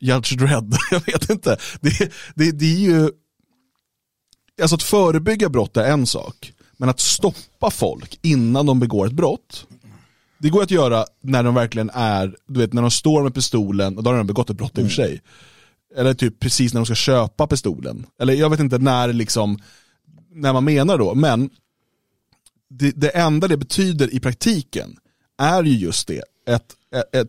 [0.00, 1.58] Judge Dredd, jag vet inte.
[1.80, 3.10] Det, det, det är ju,
[4.62, 6.52] alltså att förebygga brott är en sak.
[6.76, 9.66] Men att stoppa folk innan de begår ett brott,
[10.38, 13.96] det går att göra när de verkligen är, du vet när de står med pistolen,
[13.96, 15.22] och då har de begått ett brott i och för sig.
[15.96, 18.06] Eller typ precis när de ska köpa pistolen.
[18.20, 19.58] Eller jag vet inte när liksom,
[20.30, 21.50] när man menar då, men
[22.70, 24.96] det, det enda det betyder i praktiken
[25.38, 27.28] är ju just det, ett, ett, ett,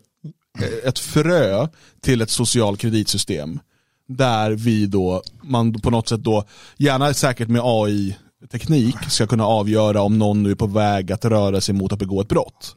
[0.84, 1.68] ett frö
[2.02, 3.60] till ett social kreditsystem
[4.08, 6.44] där vi då, man på något sätt då,
[6.78, 11.62] gärna säkert med AI-teknik, ska kunna avgöra om någon nu är på väg att röra
[11.62, 12.76] sig mot att begå ett brott.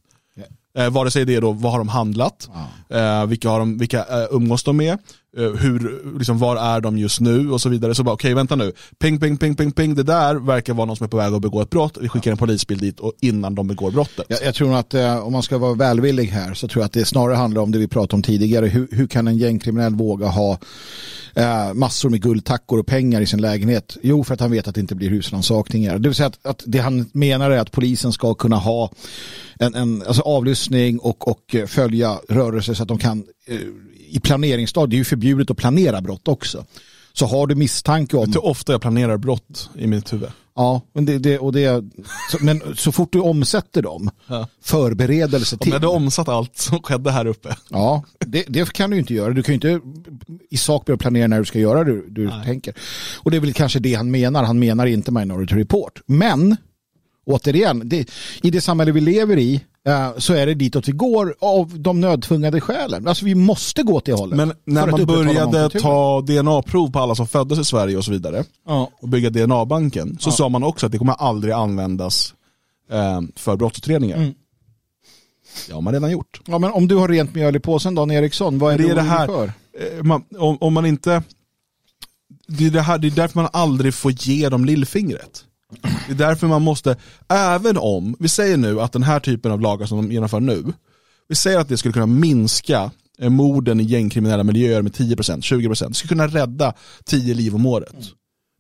[0.78, 2.48] Eh, vare sig det är då, vad har de handlat,
[2.88, 4.98] eh, vilka, har de, vilka eh, umgås de med, eh,
[5.36, 7.94] hur, liksom, var är de just nu och så vidare.
[7.94, 10.96] Så bara, okej vänta nu, ping, ping, ping, ping, ping, det där verkar vara någon
[10.96, 13.54] som är på väg att begå ett brott, vi skickar en polisbil dit och innan
[13.54, 14.26] de begår brottet.
[14.28, 16.92] Jag, jag tror att eh, om man ska vara välvillig här så tror jag att
[16.92, 18.66] det snarare handlar om det vi pratade om tidigare.
[18.66, 20.58] Hur, hur kan en gängkriminell våga ha
[21.34, 23.96] eh, massor med guldtackor och pengar i sin lägenhet?
[24.02, 25.98] Jo, för att han vet att det inte blir husrannsakningar.
[25.98, 28.90] Det vill säga att, att det han menar är att polisen ska kunna ha
[29.58, 33.58] en, en alltså avlyssning och, och eh, följa rörelser så att de kan eh,
[34.11, 36.64] i planeringsstadiet, det är ju förbjudet att planera brott också.
[37.12, 38.30] Så har du misstanke om...
[38.30, 40.28] Du hur ofta jag planerar brott i mitt huvud?
[40.56, 41.84] Ja, men, det, det, och det,
[42.30, 44.11] så, men så fort du omsätter dem,
[44.62, 45.68] förberedelse Om till.
[45.68, 47.56] jag hade omsatt allt som skedde här uppe.
[47.68, 49.32] Ja, det, det kan du inte göra.
[49.32, 49.80] Du kan ju inte
[50.50, 52.74] i sak börja planera när du ska göra det du tänker.
[53.16, 54.44] Och det är väl kanske det han menar.
[54.44, 56.00] Han menar inte Minority Report.
[56.06, 56.56] Men,
[57.30, 58.10] återigen, det,
[58.42, 62.00] i det samhälle vi lever i eh, så är det ditåt vi går av de
[62.00, 63.08] nödtvungade skälen.
[63.08, 64.36] Alltså vi måste gå åt det hållet.
[64.36, 68.44] Men när man började ta DNA-prov på alla som föddes i Sverige och så vidare
[68.66, 68.90] Ja.
[69.00, 72.34] och bygga DNA-banken så sa man också att det kommer aldrig användas
[72.90, 74.16] eh, för brottsutredningar.
[74.16, 74.34] Mm.
[75.68, 76.40] Det har man redan gjort.
[76.46, 78.94] ja, men om du har rent mjöl i påsen Dan Eriksson, vad är Det är
[78.94, 79.44] det här, för?
[79.46, 81.22] eh, man, om, om man inte...
[82.48, 85.44] Det är, det, här, det är därför man aldrig får ge dem lillfingret.
[86.06, 86.96] Det är därför man måste,
[87.28, 90.64] även om, vi säger nu att den här typen av lagar som de genomför nu,
[91.28, 95.88] Vi säger att det skulle kunna minska eh, morden i gängkriminella miljöer med 10%, 20%.
[95.88, 97.94] Det skulle kunna rädda 10 liv om året.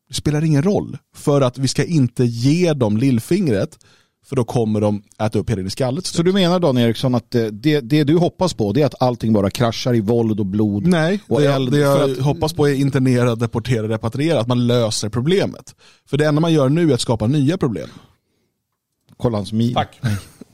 [0.08, 3.78] Det spelar ingen roll för att vi ska inte ge dem lillfingret
[4.26, 6.06] för då kommer de äta upp hela din skallet.
[6.06, 9.02] Så du menar Dan Eriksson att eh, det, det du hoppas på det är att
[9.02, 10.86] allting bara kraschar i våld och blod?
[10.86, 14.40] Nej, och det, jag, eld det jag för att- hoppas på är internera, deportera, repatriera,
[14.40, 15.74] att man löser problemet.
[16.06, 17.88] För det enda man gör nu är att skapa nya problem.
[19.16, 19.74] Kolla hans min.
[19.74, 20.00] Tack.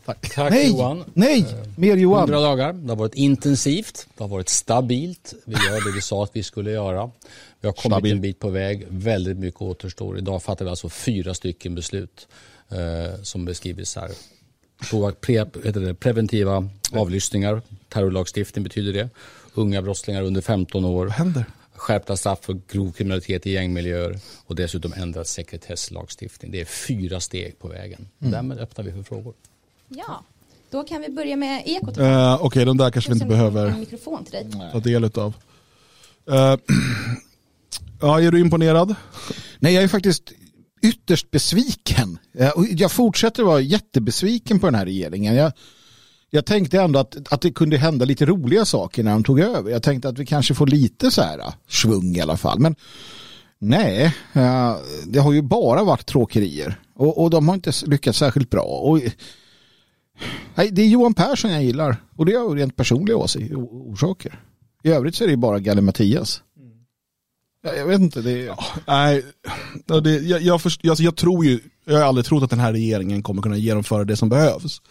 [0.06, 1.04] Tack Nej, Johan.
[1.14, 1.46] nej,
[1.76, 2.18] mer Johan.
[2.30, 2.72] 100 dagar.
[2.72, 5.34] Det har varit intensivt, det har varit stabilt.
[5.46, 7.10] Vi gör det vi sa att vi skulle göra.
[7.60, 8.12] Vi har kommit Stabil.
[8.12, 8.86] en bit på väg.
[8.90, 10.18] Väldigt mycket återstår.
[10.18, 12.28] Idag fattar vi alltså fyra stycken beslut
[12.70, 14.10] eh, som beskrivs här.
[14.90, 19.08] Prova, pre, heter det, preventiva avlyssningar, terrorlagstiftning betyder det.
[19.54, 21.06] Unga brottslingar under 15 år.
[21.06, 21.44] Vad händer?
[21.74, 26.50] Skärpta straff för grov kriminalitet i gängmiljöer och dessutom ändrad sekretesslagstiftning.
[26.50, 28.08] Det är fyra steg på vägen.
[28.18, 29.34] Därmed öppnar vi för frågor.
[29.88, 30.24] Ja,
[30.70, 31.98] då kan vi börja med ekot.
[31.98, 34.46] Eh, Okej, de där kanske vi inte behöver En mikrofon till dig.
[34.72, 35.34] ta del av.
[36.30, 36.34] Uh,
[38.00, 38.94] ja, är du imponerad?
[39.58, 40.32] Nej, jag är faktiskt
[40.83, 42.18] ytterst besviken.
[42.35, 45.35] Eh, jag fortsätter vara jättebesviken på den här regeringen.
[45.35, 45.53] Jag,
[46.31, 49.70] jag tänkte ändå att, att det kunde hända lite roliga saker när de tog över.
[49.70, 52.59] Jag tänkte att vi kanske får lite så här eh, svung i alla fall.
[52.59, 52.74] Men
[53.59, 56.81] nej, eh, det har ju bara varit tråkerier.
[56.95, 58.64] Och, och de har inte lyckats särskilt bra.
[58.64, 59.01] Och,
[60.55, 61.97] nej, det är Johan Persson jag gillar.
[62.16, 64.41] Och det är av rent personliga orsaker.
[64.83, 66.43] I övrigt så är det ju bara Galle Mattias.
[67.66, 68.56] Jag, jag vet inte, det är...
[68.86, 69.24] Nej,
[69.86, 72.60] ja, det, jag, jag, först, alltså jag tror ju, jag har aldrig trott att den
[72.60, 74.82] här regeringen kommer kunna genomföra det som behövs.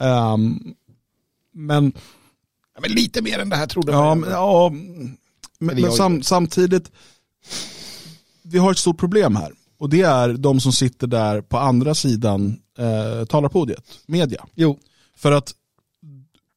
[0.00, 0.74] Ehm,
[1.52, 1.92] men,
[2.74, 4.20] Ja, men lite mer än det här trodde ja, man.
[4.20, 5.16] men, ja, men,
[5.58, 6.90] men jag sam, samtidigt,
[8.42, 9.52] vi har ett stort problem här.
[9.78, 14.46] Och det är de som sitter där på andra sidan eh, talarpodiet, media.
[14.54, 14.78] Jo,
[15.16, 15.54] För att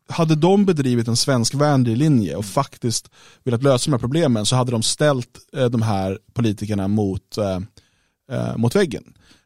[0.07, 3.09] hade de bedrivit en svenskvänlig linje och faktiskt
[3.43, 7.59] velat lösa de här problemen så hade de ställt eh, de här politikerna mot, eh,
[8.31, 9.03] eh, mot väggen.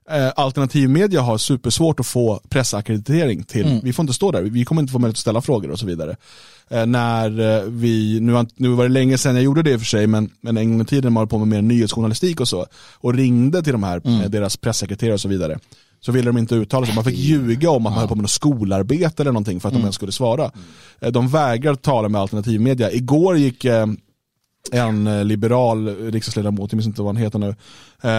[0.09, 4.81] Eh, alternativmedia har supersvårt att få pressackreditering till, vi får inte stå där, vi kommer
[4.81, 6.15] inte få möjlighet att ställa frågor och så vidare.
[6.69, 7.29] Eh, när
[7.69, 8.19] vi,
[8.57, 10.71] nu, var det länge sedan jag gjorde det i och för sig, men, men en
[10.71, 13.83] gång i tiden man höll på med mer nyhetsjournalistik och så, och ringde till de
[13.83, 15.59] här, eh, deras pressekreterare och så vidare,
[16.07, 16.95] så ville de inte uttala sig.
[16.95, 19.73] Man fick ljuga om att man höll på med något skolarbete eller någonting för att
[19.73, 20.51] de ens skulle svara.
[20.99, 22.91] Eh, De vägrar tala med alternativmedia.
[22.91, 23.87] Igår gick eh,
[24.71, 27.55] en eh, liberal riksdagsledamot, jag minns inte vad han heter nu,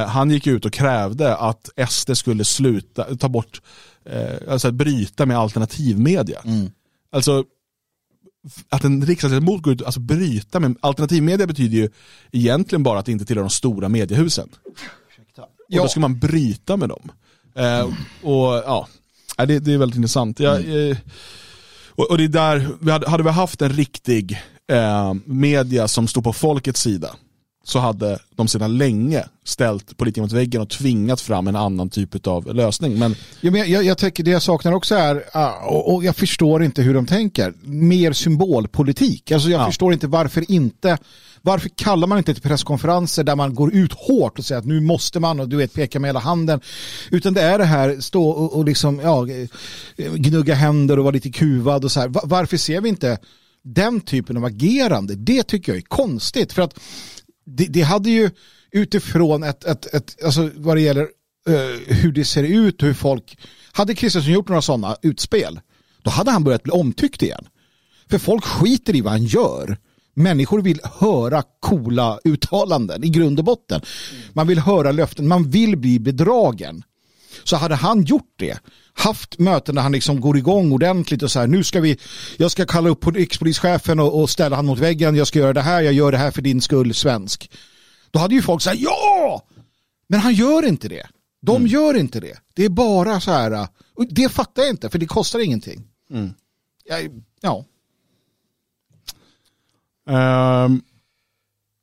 [0.06, 3.60] han gick ut och krävde att SD skulle sluta, ta bort,
[4.50, 6.40] alltså att bryta med alternativmedia.
[7.12, 7.44] Alltså
[8.46, 11.88] f- att en riksdagsledamot går ut och alltså bryta med alternativmedia betyder ju
[12.32, 14.48] egentligen bara att det inte tillhör de stora mediehusen.
[15.68, 17.10] Och då ska man bryta med dem.
[17.54, 17.88] Eh,
[18.22, 18.88] och ja,
[19.36, 20.40] det, det är väldigt intressant.
[20.40, 20.96] Jag, eh,
[21.90, 24.38] och, och det är där, vi hade, hade vi haft en riktig
[24.72, 27.10] eh, media som stod på folkets sida
[27.68, 32.26] så hade de sedan länge ställt politiken mot väggen och tvingat fram en annan typ
[32.26, 32.98] av lösning.
[32.98, 36.16] Men Ja, men jag, jag tänker det jag saknar också är, ah, och, och jag
[36.16, 39.32] förstår inte hur de tänker, mer symbolpolitik.
[39.32, 39.66] Alltså jag Ja.
[39.66, 40.98] förstår inte varför inte,
[41.42, 44.80] varför kallar man inte till presskonferenser där man går ut hårt och säger att nu
[44.80, 46.60] måste man och du vet peka med hela handen.
[47.10, 49.26] Utan det är det här, stå och, och liksom, ja,
[50.16, 52.08] gnugga händer och vara lite kuvad och så här.
[52.08, 53.18] Va- Varför ser vi inte
[53.64, 55.14] den typen av agerande?
[55.14, 56.52] Det tycker jag är konstigt.
[56.52, 56.74] För att
[57.56, 58.30] det, det hade ju
[58.70, 61.08] utifrån ett, ett, ett alltså vad det gäller
[61.48, 63.38] uh, hur det ser ut och hur folk,
[63.72, 65.60] hade Kristersson gjort några sådana utspel,
[66.02, 67.48] då hade han börjat bli omtyckt igen.
[68.10, 69.78] För folk skiter i vad han gör.
[70.14, 73.80] Människor vill höra coola uttalanden i grund och botten.
[74.32, 76.82] Man vill höra löften, man vill bli bedragen.
[77.44, 78.58] Så hade han gjort det,
[78.98, 81.98] haft möten där han liksom går igång ordentligt och så här, nu ska vi,
[82.36, 85.62] jag ska kalla upp rikspolischefen och, och ställa han mot väggen, jag ska göra det
[85.62, 87.50] här, jag gör det här för din skull, svensk.
[88.10, 89.42] Då hade ju folk sagt ja!
[90.06, 91.06] Men han gör inte det.
[91.40, 92.38] De gör inte det.
[92.54, 93.68] Det är bara så här,
[94.08, 95.84] det fattar jag inte, för det kostar ingenting.
[96.84, 97.64] Jag, ja.
[100.10, 100.82] Ehm,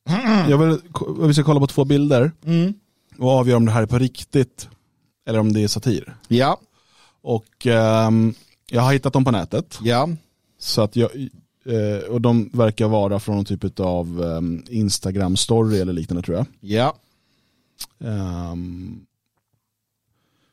[0.49, 0.79] jag vill,
[1.27, 2.31] vi ska kolla på två bilder
[3.17, 4.69] och avgöra om det här är på riktigt
[5.27, 6.15] eller om det är satir.
[6.27, 6.59] Ja,
[7.25, 8.33] Och ehm,
[8.69, 9.79] jag har hittat dem på nätet.
[9.81, 10.09] ja,
[10.59, 11.09] Så att jag,
[11.65, 16.37] eh, och de verkar vara från någon typ av um, Instagram story eller liknande tror
[16.37, 16.45] jag.
[16.59, 16.95] ja.
[17.99, 19.05] Ehm,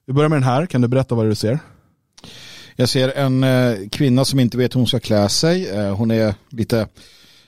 [0.07, 1.59] vi börjar med den här, kan du berätta vad du ser?
[2.77, 5.69] Jag ser en eh, kvinna som inte vet hur hon ska klä sig.
[5.69, 6.87] Eh, hon är lite Eh,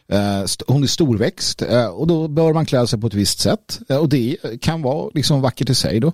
[0.08, 3.80] Eh, hon är storväxt eh, och då bör man klä sig på ett visst sätt.
[3.88, 6.12] Eh, och det kan vara liksom vackert i sig då.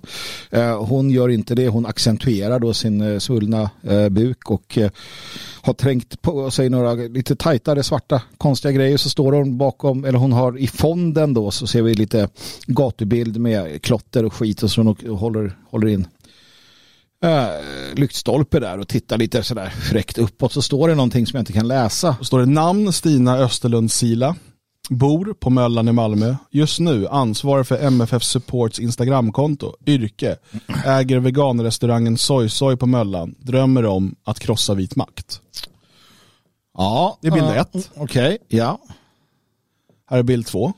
[0.79, 3.69] Hon gör inte det, hon accentuerar då sin svullna
[4.09, 4.77] buk och
[5.61, 10.19] har trängt på sig några lite tajtare svarta konstiga grejer så står hon bakom, eller
[10.19, 12.29] hon har i fonden då så ser vi lite
[12.67, 16.07] gatubild med klotter och skit och så hon håller, håller in
[17.25, 21.41] uh, lyktstolpe där och tittar lite sådär fräckt uppåt så står det någonting som jag
[21.41, 22.15] inte kan läsa.
[22.19, 24.35] Då står det namn Stina Österlund Sila.
[24.89, 26.35] Bor på Möllan i Malmö.
[26.51, 29.75] Just nu ansvarar för MFF Supports Instagramkonto.
[29.85, 30.37] Yrke.
[30.85, 33.35] Äger veganrestaurangen Soy Soy på Möllan.
[33.39, 35.41] Drömmer om att krossa vit makt.
[36.77, 37.91] Ja, Det är bild eh, ett.
[37.95, 38.79] Okej, ja.
[40.09, 40.73] Här är bild två.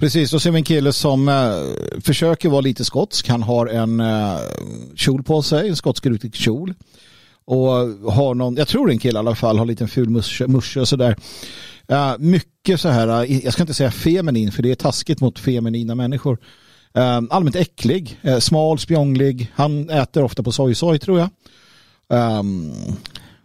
[0.00, 3.28] Precis, då ser vi en kille som eh, försöker vara lite skotsk.
[3.28, 4.38] Han har en eh,
[4.94, 6.74] kjol på sig, en skotskrutig kjol.
[7.44, 7.66] Och
[8.12, 10.10] har någon, jag tror en kille i alla fall, har en liten ful
[10.46, 11.16] musche, och sådär.
[11.88, 15.38] Eh, mycket så här, eh, jag ska inte säga feminin för det är taskigt mot
[15.38, 16.38] feminina människor.
[16.94, 19.52] Eh, allmänt äcklig, eh, smal, spjånglig.
[19.54, 21.28] Han äter ofta på sojsoj tror jag.
[22.12, 22.72] Ehm,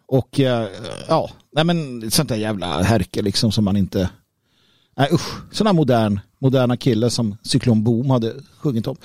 [0.07, 0.67] och eh,
[1.07, 4.09] ja, nej men sånt där jävla härke liksom som man inte
[4.97, 8.95] Nej usch, sån här modern, moderna kille som Cyklon Boom hade sjungit om.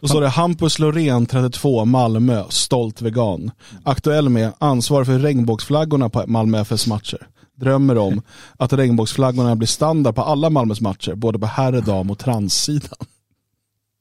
[0.00, 3.50] Då står det Hampus Loreen, 32, Malmö, stolt vegan.
[3.82, 7.26] Aktuell med ansvar för regnbågsflaggorna på Malmö FFs matcher.
[7.56, 8.22] Drömmer om
[8.56, 13.06] att regnbågsflaggorna blir standard på alla Malmös matcher, både på herr, dam och transsidan.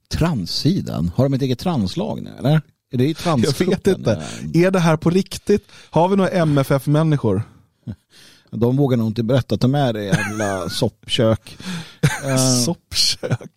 [0.10, 2.62] Transsidan, har de ett eget translag nu eller?
[2.92, 4.24] Är det Jag vet inte.
[4.54, 5.68] Är det här på riktigt?
[5.90, 7.44] Har vi några MFF-människor?
[8.52, 11.58] De vågar nog inte berätta att de är det jävla soppkök.
[12.32, 13.50] Eh, Soppkök?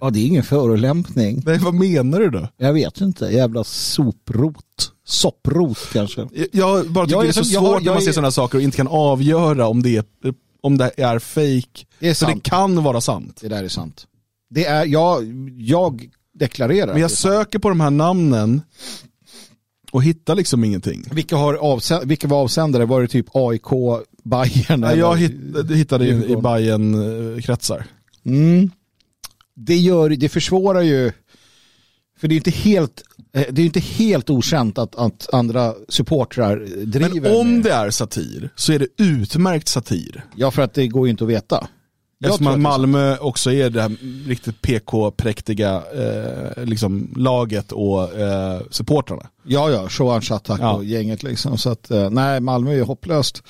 [0.00, 1.42] ja, det är ingen förolämpning.
[1.46, 2.48] Nej, vad menar du då?
[2.56, 4.92] Jag vet inte, jävla soprot.
[5.04, 6.28] Sopprot kanske.
[6.52, 8.08] Jag bara tycker Jag är det är så som- jag svårt har- när man ser
[8.08, 10.04] är- sådana saker och inte kan avgöra om det är,
[10.62, 11.86] om det är fake.
[11.98, 12.42] Det är Så det sant.
[12.42, 13.38] kan vara sant.
[13.42, 14.06] Det där är sant.
[14.50, 15.24] Det är, jag,
[15.58, 16.08] jag
[16.38, 16.92] deklarerar.
[16.92, 18.62] Men jag det söker på de här namnen
[19.92, 21.04] och hittar liksom ingenting.
[21.12, 22.84] Vilka, har avsä- vilka var avsändare?
[22.84, 23.70] Var det typ AIK,
[24.24, 24.80] Bayern?
[24.80, 27.86] Nej, jag hittade, hittade i, bayern kretsar
[28.26, 28.70] Mm.
[29.54, 31.12] Det, gör, det försvårar ju,
[32.18, 33.02] för det är inte helt,
[33.32, 37.72] eh, det är inte helt okänt att, att andra supportrar driver Men om med, det
[37.72, 40.24] är satir så är det utmärkt satir.
[40.36, 41.68] Ja, för att det går ju inte att veta.
[42.24, 43.96] Eftersom att Malmö också är det här
[44.28, 49.26] riktigt PK-präktiga eh, liksom, laget och eh, supportrarna.
[49.42, 50.74] Ja, ja, Shoan Shatak Ja.
[50.74, 51.58] och gänget liksom.
[51.58, 53.42] Så att, eh, nej, Malmö är ju hopplöst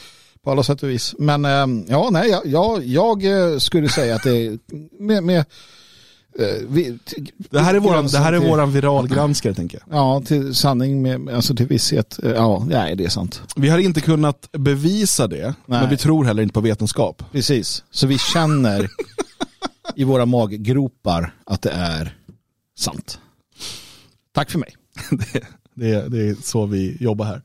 [0.46, 1.14] på alla sätt och vis.
[1.18, 4.58] Men eh, ja, nej, jag, jag, eh, skulle säga att det är
[5.02, 5.38] med, med
[6.38, 9.96] eh, vi, t- Det här är våran, det här är till- våran viralgranskare tänker jag.
[9.98, 12.18] Ja, till sanning med, alltså till visshet.
[12.22, 13.42] Eh, Ja, nej, det är sant.
[13.56, 15.90] Vi har inte kunnat bevisa det, men Nej.
[15.90, 17.22] vi tror heller inte på vetenskap.
[17.32, 18.88] Precis, så vi känner
[19.96, 22.16] i våra maggropar att det är
[22.78, 23.18] sant.
[24.34, 24.74] Tack för mig.
[25.10, 25.44] Det,
[25.74, 27.42] det, det är så vi jobbar här.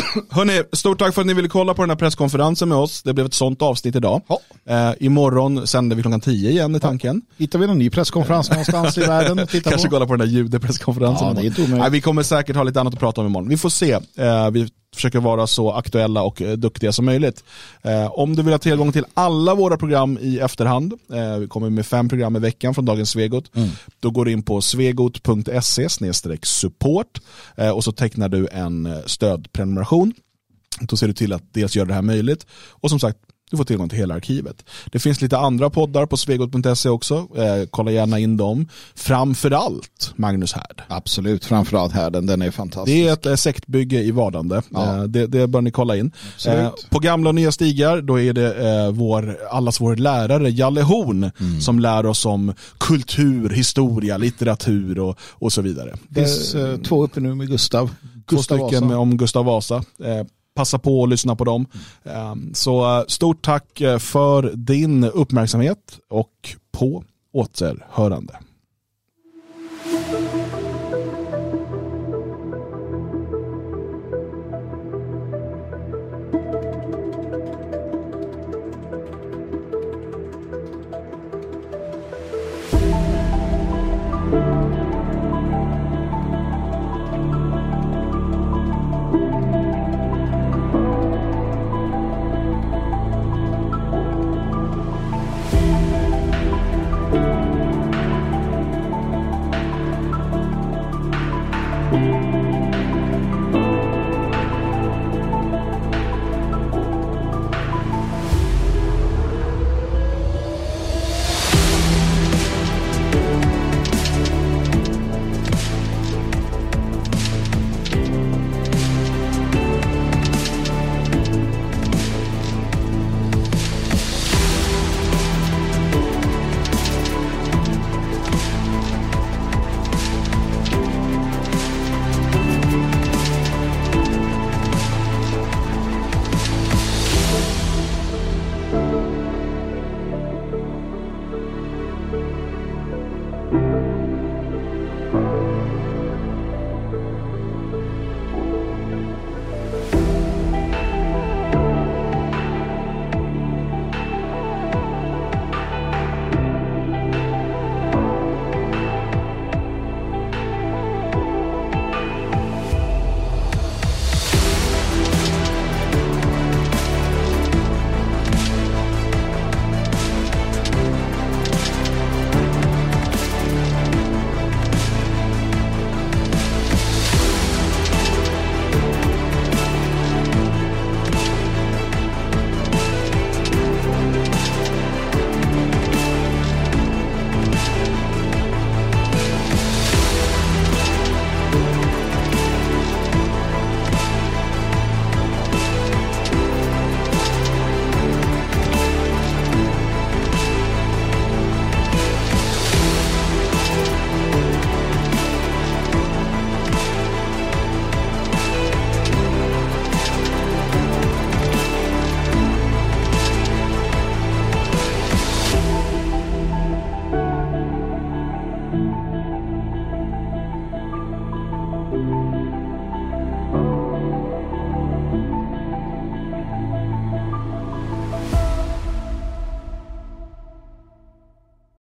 [0.30, 3.02] Hörrni, stort tack för att ni ville kolla på den här presskonferensen med oss.
[3.02, 4.22] Det blev ett sånt avsnitt idag.
[4.28, 4.38] Ja.
[4.68, 7.22] Eh, imorgon sänder vi klockan 10 igen i tanken.
[7.36, 9.94] Hittar vi någon ny presskonferens någonstans i världen att titta Kanske på?
[9.94, 11.68] kolla på den där judepresskonferensen Ja, det är.
[11.78, 13.48] Nej, Vi kommer säkert ha lite annat att prata om imorgon.
[13.48, 13.92] Vi får se.
[13.92, 17.44] Eh, vi försöker vara så aktuella och eh, duktiga som möjligt.
[17.82, 21.70] Eh, om du vill ha tillgång till alla våra program i efterhand, eh, vi kommer
[21.70, 23.68] med fem program i veckan från Dagens Svegot, Mm.
[24.00, 25.88] då går du in på svegot.se
[26.42, 27.20] support
[27.56, 30.12] eh, och så tecknar du en eh, stödprenumeration.
[30.80, 33.18] Då ser du till att dels göra det här möjligt och som sagt
[33.50, 34.64] du får tillgång till hela arkivet.
[34.92, 37.14] Det finns lite andra poddar på svegot.se också.
[37.36, 38.68] Eh, kolla gärna in dem.
[38.94, 40.82] Framförallt Magnus Härd.
[40.88, 42.96] Absolut, framförallt här, den, är fantastisk.
[42.96, 44.62] Det är ett eh, sektbygge i vardande.
[44.70, 44.96] Ja.
[44.96, 46.12] Eh, Det, det bör ni kolla in.
[46.46, 50.82] Eh, På gamla och nya stigar då är det eh, vår, allas vår lärare Jalle
[50.82, 51.60] Horn Mm.
[51.60, 55.94] som lär oss om kultur, historia, litteratur och, och så vidare.
[56.08, 57.86] Det finns eh, två uppe nu med Gustav.
[58.30, 58.98] Två Gustav stycken Vasa.
[58.98, 59.84] om Gustav Vasa.
[60.56, 61.66] Passa på att lyssna på dem.
[62.04, 68.36] Ehm, så eh, stort tack eh, för din uppmärksamhet och på återhörande.